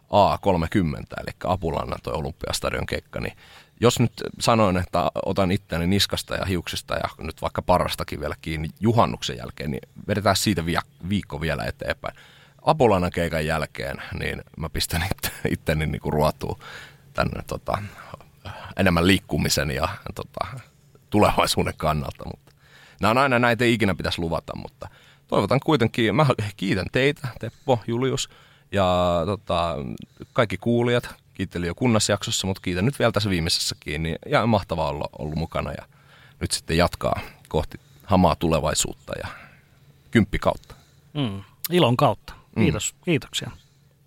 [0.09, 3.37] A30, eli Apulanna tuo Olympiastadion keikka, niin
[3.81, 8.68] jos nyt sanoin, että otan itseäni niskasta ja hiuksista ja nyt vaikka parastakin vielä kiinni
[8.81, 10.64] juhannuksen jälkeen, niin vedetään siitä
[11.09, 12.14] viikko vielä eteenpäin.
[12.62, 16.59] Apulanan keikan jälkeen, niin mä pistän itte, itteni niin kuin ruotuun
[17.12, 17.79] tänne tota,
[18.76, 20.61] enemmän liikkumisen ja tota,
[21.11, 22.24] tulevaisuuden kannalta.
[22.24, 22.53] Mutta
[23.01, 24.89] nämä on aina näitä ei ikinä pitäisi luvata, mutta
[25.29, 26.26] toivotan kuitenkin, mä
[26.57, 28.29] kiitän teitä, Teppo, Julius
[28.72, 29.76] ja tota,
[30.33, 31.14] kaikki kuulijat.
[31.39, 34.03] Kiittelin jo kunnasjaksossa, mutta kiitän nyt vielä tässä viimeisessäkin.
[34.03, 35.86] Niin, ja mahtavaa olla ollut mukana ja
[36.41, 39.28] nyt sitten jatkaa kohti hamaa tulevaisuutta ja
[40.11, 40.74] kymppi kautta.
[41.14, 42.32] Mm, ilon kautta.
[42.59, 43.05] Kiitos, mm.
[43.05, 43.51] kiitoksia.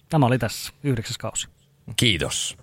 [0.09, 1.47] Tämä oli tässä yhdeksäs kausi.
[1.95, 2.57] Kiitos.